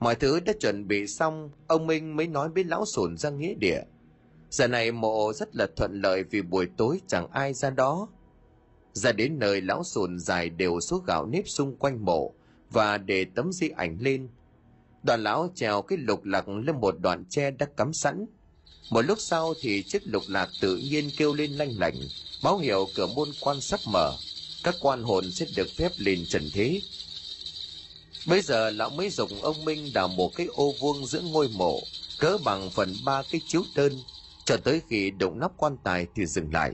[0.00, 3.54] Mọi thứ đã chuẩn bị xong, ông Minh mới nói với lão sồn ra nghĩa
[3.54, 3.82] địa.
[4.50, 8.08] Giờ này mộ rất là thuận lợi vì buổi tối chẳng ai ra đó.
[8.92, 12.34] Ra đến nơi lão sồn dài đều số gạo nếp xung quanh mộ
[12.70, 14.28] và để tấm di ảnh lên–
[15.02, 18.26] đoàn lão trèo cái lục lạc lên một đoạn tre đã cắm sẵn.
[18.90, 21.94] Một lúc sau thì chiếc lục lạc tự nhiên kêu lên lanh lảnh,
[22.42, 24.12] báo hiệu cửa môn quan sắp mở.
[24.64, 26.80] Các quan hồn sẽ được phép lên trần thế.
[28.26, 31.80] Bây giờ lão mới dùng ông minh đào một cái ô vuông giữa ngôi mộ,
[32.18, 33.92] cỡ bằng phần ba cái chiếu đơn.
[34.44, 36.72] Cho tới khi đụng nắp quan tài thì dừng lại.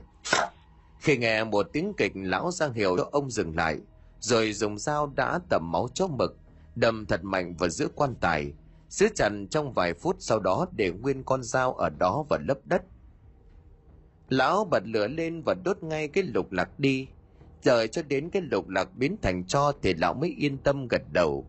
[0.99, 3.77] Khi nghe một tiếng kịch, lão giang hiệu cho ông dừng lại,
[4.19, 6.37] rồi dùng dao đã tẩm máu chó mực
[6.79, 8.53] đâm thật mạnh vào giữa quan tài
[8.89, 12.57] giữ chặt trong vài phút sau đó để nguyên con dao ở đó và lấp
[12.65, 12.81] đất.
[14.29, 17.07] Lão bật lửa lên và đốt ngay cái lục lạc đi.
[17.61, 21.01] Chờ cho đến cái lục lạc biến thành cho thì lão mới yên tâm gật
[21.13, 21.47] đầu.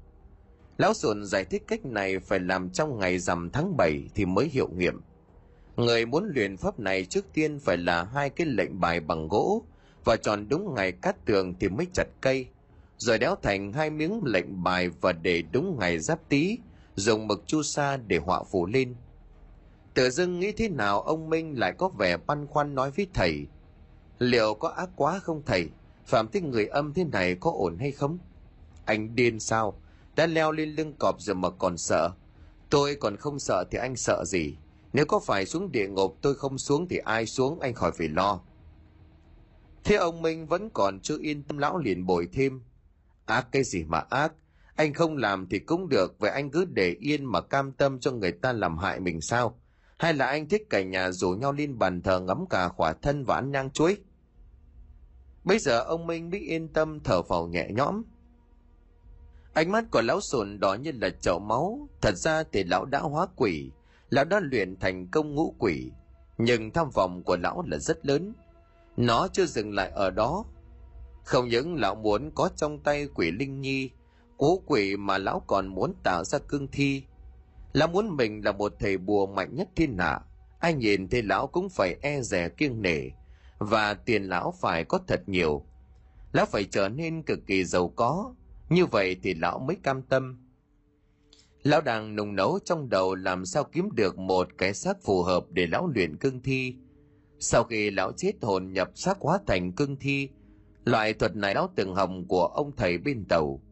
[0.78, 4.48] Lão sùn giải thích cách này phải làm trong ngày rằm tháng 7 thì mới
[4.48, 5.00] hiệu nghiệm.
[5.76, 9.62] Người muốn luyện pháp này trước tiên phải là hai cái lệnh bài bằng gỗ
[10.04, 12.46] và chọn đúng ngày cắt tường thì mới chặt cây
[12.98, 16.58] rồi đéo thành hai miếng lệnh bài và để đúng ngày giáp tý,
[16.94, 18.94] dùng mực chu sa để họa phủ lên.
[19.94, 23.46] Tự dưng nghĩ thế nào ông minh lại có vẻ băn khoăn nói với thầy,
[24.18, 25.68] liệu có ác quá không thầy?
[26.06, 28.18] Phạm thích người âm thế này có ổn hay không?
[28.84, 29.80] Anh điên sao?
[30.16, 32.10] Đã leo lên lưng cọp rồi mà còn sợ.
[32.70, 34.56] Tôi còn không sợ thì anh sợ gì?
[34.92, 38.08] Nếu có phải xuống địa ngục tôi không xuống thì ai xuống anh khỏi phải
[38.08, 38.40] lo.
[39.84, 42.60] Thế ông minh vẫn còn chưa yên tâm lão liền bồi thêm.
[43.28, 44.32] Ác cái gì mà ác?
[44.76, 48.10] Anh không làm thì cũng được, vậy anh cứ để yên mà cam tâm cho
[48.10, 49.60] người ta làm hại mình sao?
[49.98, 53.24] Hay là anh thích cả nhà rủ nhau lên bàn thờ ngắm cả khỏa thân
[53.24, 53.96] và ăn nhang chuối?
[55.44, 58.02] Bây giờ ông Minh mới yên tâm thở phào nhẹ nhõm.
[59.52, 61.88] Ánh mắt của lão sồn đỏ như là chậu máu.
[62.00, 63.70] Thật ra thì lão đã hóa quỷ.
[64.10, 65.90] Lão đã luyện thành công ngũ quỷ.
[66.38, 68.32] Nhưng tham vọng của lão là rất lớn.
[68.96, 70.44] Nó chưa dừng lại ở đó
[71.28, 73.90] không những lão muốn có trong tay quỷ linh nhi,
[74.36, 77.02] cố quỷ mà lão còn muốn tạo ra cương thi.
[77.72, 80.20] Lão muốn mình là một thầy bùa mạnh nhất thiên hạ.
[80.60, 83.10] Ai nhìn thì lão cũng phải e rè kiêng nể.
[83.58, 85.64] và tiền lão phải có thật nhiều.
[86.32, 88.34] Lão phải trở nên cực kỳ giàu có,
[88.68, 90.38] như vậy thì lão mới cam tâm.
[91.62, 95.44] Lão đang nung nấu trong đầu làm sao kiếm được một cái xác phù hợp
[95.50, 96.74] để lão luyện cương thi.
[97.40, 100.28] Sau khi lão chết hồn nhập xác hóa thành cương thi,
[100.88, 103.62] loại thuật này lão từng hồng của ông thầy bên tàu.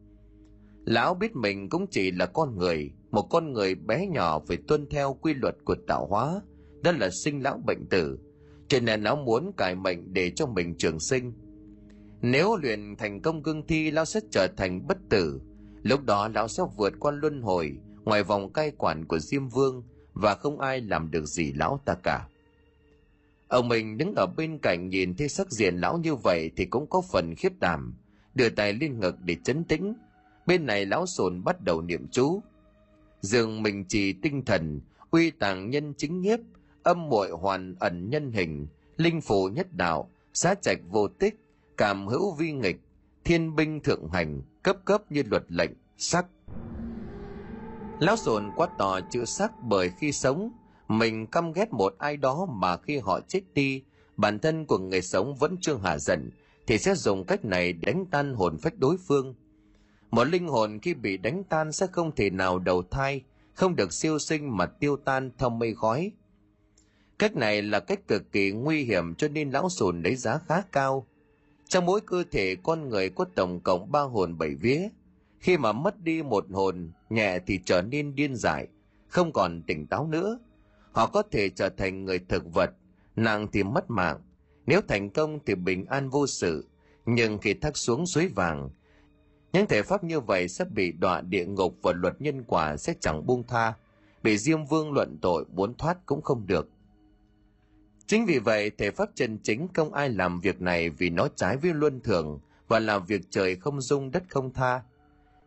[0.85, 4.87] Lão biết mình cũng chỉ là con người, một con người bé nhỏ phải tuân
[4.89, 6.41] theo quy luật của tạo hóa,
[6.83, 8.19] đó là sinh lão bệnh tử.
[8.67, 11.33] Cho nên lão muốn cải mệnh để cho mình trường sinh.
[12.21, 15.41] Nếu luyện thành công cương thi, lão sẽ trở thành bất tử.
[15.83, 19.83] Lúc đó lão sẽ vượt qua luân hồi, ngoài vòng cai quản của Diêm Vương
[20.13, 22.27] và không ai làm được gì lão ta cả.
[23.47, 26.87] Ông mình đứng ở bên cạnh nhìn thấy sắc diện lão như vậy thì cũng
[26.87, 27.95] có phần khiếp đảm,
[28.35, 29.93] đưa tay lên ngực để chấn tĩnh.
[30.45, 32.41] Bên này lão sồn bắt đầu niệm chú.
[33.21, 34.81] Dường mình trì tinh thần,
[35.11, 36.39] uy tàng nhân chính nhiếp,
[36.83, 38.67] âm muội hoàn ẩn nhân hình,
[38.97, 41.39] linh phù nhất đạo, xá trạch vô tích,
[41.77, 42.81] cảm hữu vi nghịch,
[43.23, 46.25] thiên binh thượng hành, cấp cấp như luật lệnh, sắc.
[47.99, 50.51] Lão sồn quát to chữ sắc bởi khi sống,
[50.87, 53.83] mình căm ghét một ai đó mà khi họ chết đi,
[54.17, 56.31] bản thân của người sống vẫn chưa hạ giận,
[56.67, 59.35] thì sẽ dùng cách này đánh tan hồn phách đối phương.
[60.11, 63.21] Một linh hồn khi bị đánh tan sẽ không thể nào đầu thai,
[63.53, 66.11] không được siêu sinh mà tiêu tan theo mây khói.
[67.19, 70.61] Cách này là cách cực kỳ nguy hiểm cho nên lão sùn lấy giá khá
[70.71, 71.07] cao.
[71.67, 74.89] Trong mỗi cơ thể con người có tổng cộng ba hồn bảy vía.
[75.39, 78.67] Khi mà mất đi một hồn, nhẹ thì trở nên điên dại,
[79.07, 80.39] không còn tỉnh táo nữa.
[80.97, 82.69] Họ có thể trở thành người thực vật,
[83.15, 84.21] nặng thì mất mạng.
[84.65, 86.67] Nếu thành công thì bình an vô sự,
[87.05, 88.69] nhưng khi thắt xuống suối vàng,
[89.53, 92.93] những thể pháp như vậy sẽ bị đọa địa ngục và luật nhân quả sẽ
[92.99, 93.73] chẳng buông tha.
[94.23, 96.69] Bị Diêm Vương luận tội muốn thoát cũng không được.
[98.07, 101.57] Chính vì vậy, thể pháp chân chính không ai làm việc này vì nó trái
[101.57, 104.81] với luân thường và làm việc trời không dung đất không tha.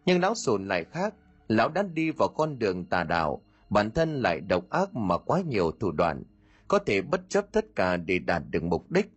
[0.07, 1.15] Nhưng lão sồn lại khác,
[1.49, 5.43] lão đã đi vào con đường tà đạo, bản thân lại độc ác mà quá
[5.49, 6.23] nhiều thủ đoạn,
[6.69, 9.11] có thể bất chấp tất cả để đạt được mục đích.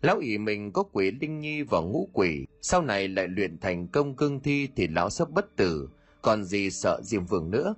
[0.00, 3.88] Lão ỷ mình có quỷ linh nhi và ngũ quỷ, sau này lại luyện thành
[3.88, 5.88] công cương thi thì lão sắp bất tử,
[6.22, 7.74] còn gì sợ Diêm Vương nữa.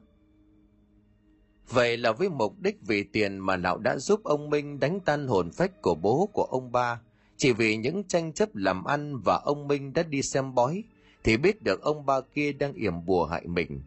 [1.68, 5.26] Vậy là với mục đích vì tiền mà lão đã giúp ông Minh đánh tan
[5.26, 7.00] hồn phách của bố của ông ba,
[7.36, 10.84] chỉ vì những tranh chấp làm ăn và ông Minh đã đi xem bói,
[11.24, 13.82] thì biết được ông ba kia đang yểm bùa hại mình.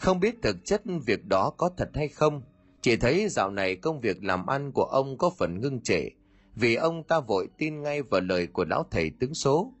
[0.00, 2.42] Không biết thực chất việc đó có thật hay không,
[2.80, 6.08] chỉ thấy dạo này công việc làm ăn của ông có phần ngưng trệ,
[6.54, 9.72] vì ông ta vội tin ngay vào lời của lão thầy tướng số.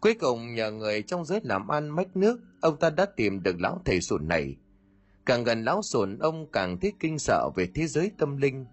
[0.00, 3.60] Cuối cùng nhờ người trong giới làm ăn mách nước, ông ta đã tìm được
[3.60, 4.56] lão thầy sùn này.
[5.26, 8.66] Càng gần lão sùn ông càng thấy kinh sợ về thế giới tâm linh,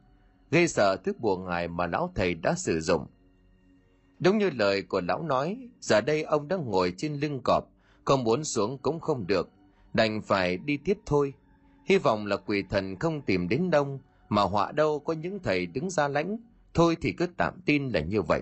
[0.51, 3.05] gây sợ thứ bùa ngài mà lão thầy đã sử dụng.
[4.19, 7.63] Đúng như lời của lão nói, giờ đây ông đang ngồi trên lưng cọp,
[8.05, 9.49] không muốn xuống cũng không được,
[9.93, 11.33] đành phải đi tiếp thôi.
[11.85, 15.65] Hy vọng là quỷ thần không tìm đến đông, mà họa đâu có những thầy
[15.65, 16.37] đứng ra lãnh,
[16.73, 18.41] thôi thì cứ tạm tin là như vậy.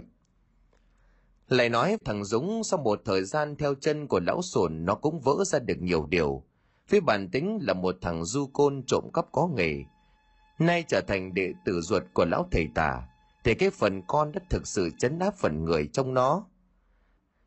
[1.50, 5.20] Lại nói thằng Dũng sau một thời gian theo chân của lão sồn nó cũng
[5.20, 6.44] vỡ ra được nhiều điều.
[6.88, 9.84] Phía bản tính là một thằng du côn trộm cắp có nghề.
[10.60, 13.08] Nay trở thành đệ tử ruột của lão thầy tà,
[13.44, 16.46] thì cái phần con đã thực sự chấn áp phần người trong nó.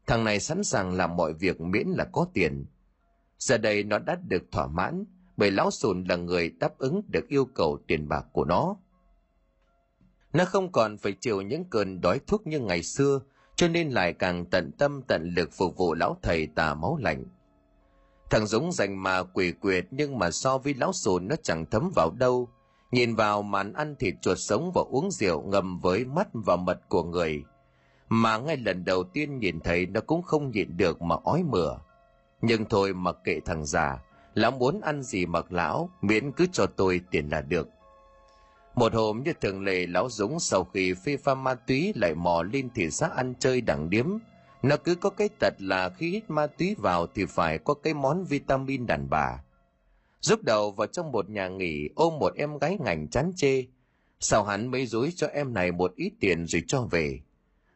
[0.07, 2.67] Thằng này sẵn sàng làm mọi việc miễn là có tiền.
[3.41, 5.05] Giờ đây nó đã được thỏa mãn
[5.37, 8.77] bởi lão sùn là người đáp ứng được yêu cầu tiền bạc của nó.
[10.33, 13.21] Nó không còn phải chịu những cơn đói thuốc như ngày xưa,
[13.57, 17.25] cho nên lại càng tận tâm tận lực phục vụ lão thầy tà máu lạnh.
[18.31, 21.91] Thằng Dũng dành mà quỷ quyệt nhưng mà so với lão sùn nó chẳng thấm
[21.97, 22.49] vào đâu.
[22.93, 26.89] Nhìn vào màn ăn thịt chuột sống và uống rượu ngầm với mắt và mật
[26.89, 27.45] của người.
[28.09, 31.79] Mà ngay lần đầu tiên nhìn thấy nó cũng không nhịn được mà ói mửa.
[32.43, 33.99] Nhưng thôi mặc kệ thằng già,
[34.35, 37.69] lão muốn ăn gì mặc lão, miễn cứ cho tôi tiền là được.
[38.75, 42.43] Một hôm như thường lệ lão Dũng sau khi phê pha ma túy lại mò
[42.43, 44.07] lên thị xã ăn chơi đẳng điếm.
[44.63, 47.95] Nó cứ có cái tật là khi hít ma túy vào thì phải có cái
[47.95, 49.43] món vitamin đàn bà.
[50.21, 53.65] Giúp đầu vào trong một nhà nghỉ ôm một em gái ngành chán chê.
[54.21, 57.21] Sao hắn mới dối cho em này một ít tiền rồi cho về.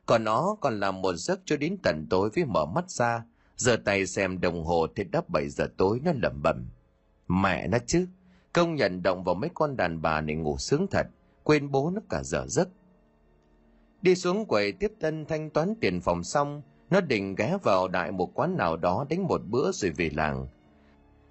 [0.07, 3.23] Còn nó còn làm một giấc cho đến tận tối với mở mắt ra,
[3.57, 6.69] giờ tay xem đồng hồ thì đắp 7 giờ tối nó lẩm bẩm.
[7.29, 8.07] Mẹ nó chứ,
[8.55, 11.07] Công nhận động vào mấy con đàn bà này ngủ sướng thật,
[11.43, 12.69] quên bố nó cả giờ giấc.
[14.03, 18.13] Đi xuống quầy tiếp tân thanh toán tiền phòng xong, nó định ghé vào đại
[18.13, 20.47] một quán nào đó đánh một bữa rồi về làng.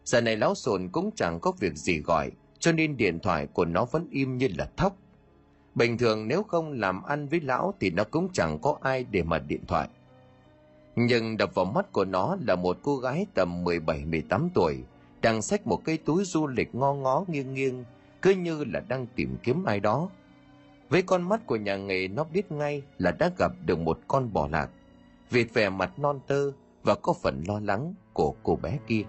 [0.05, 3.65] Giờ này lão sồn cũng chẳng có việc gì gọi, cho nên điện thoại của
[3.65, 4.97] nó vẫn im như là thóc.
[5.75, 9.23] Bình thường nếu không làm ăn với lão thì nó cũng chẳng có ai để
[9.23, 9.89] mà điện thoại.
[10.95, 14.83] Nhưng đập vào mắt của nó là một cô gái tầm 17-18 tuổi,
[15.21, 17.83] đang xách một cây túi du lịch ngo ngó nghiêng nghiêng,
[18.21, 20.09] cứ như là đang tìm kiếm ai đó.
[20.89, 24.33] Với con mắt của nhà nghề nó biết ngay là đã gặp được một con
[24.33, 24.69] bò lạc,
[25.29, 26.51] vì vẻ mặt non tơ
[26.83, 29.03] và có phần lo lắng của cô bé kia.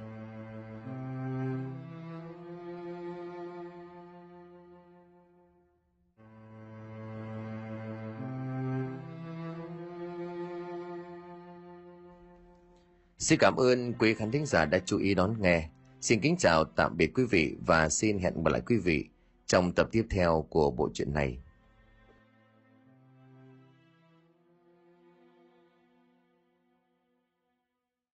[13.24, 15.68] Xin cảm ơn quý khán thính giả đã chú ý đón nghe.
[16.00, 19.08] Xin kính chào tạm biệt quý vị và xin hẹn gặp lại quý vị
[19.46, 21.38] trong tập tiếp theo của bộ truyện này.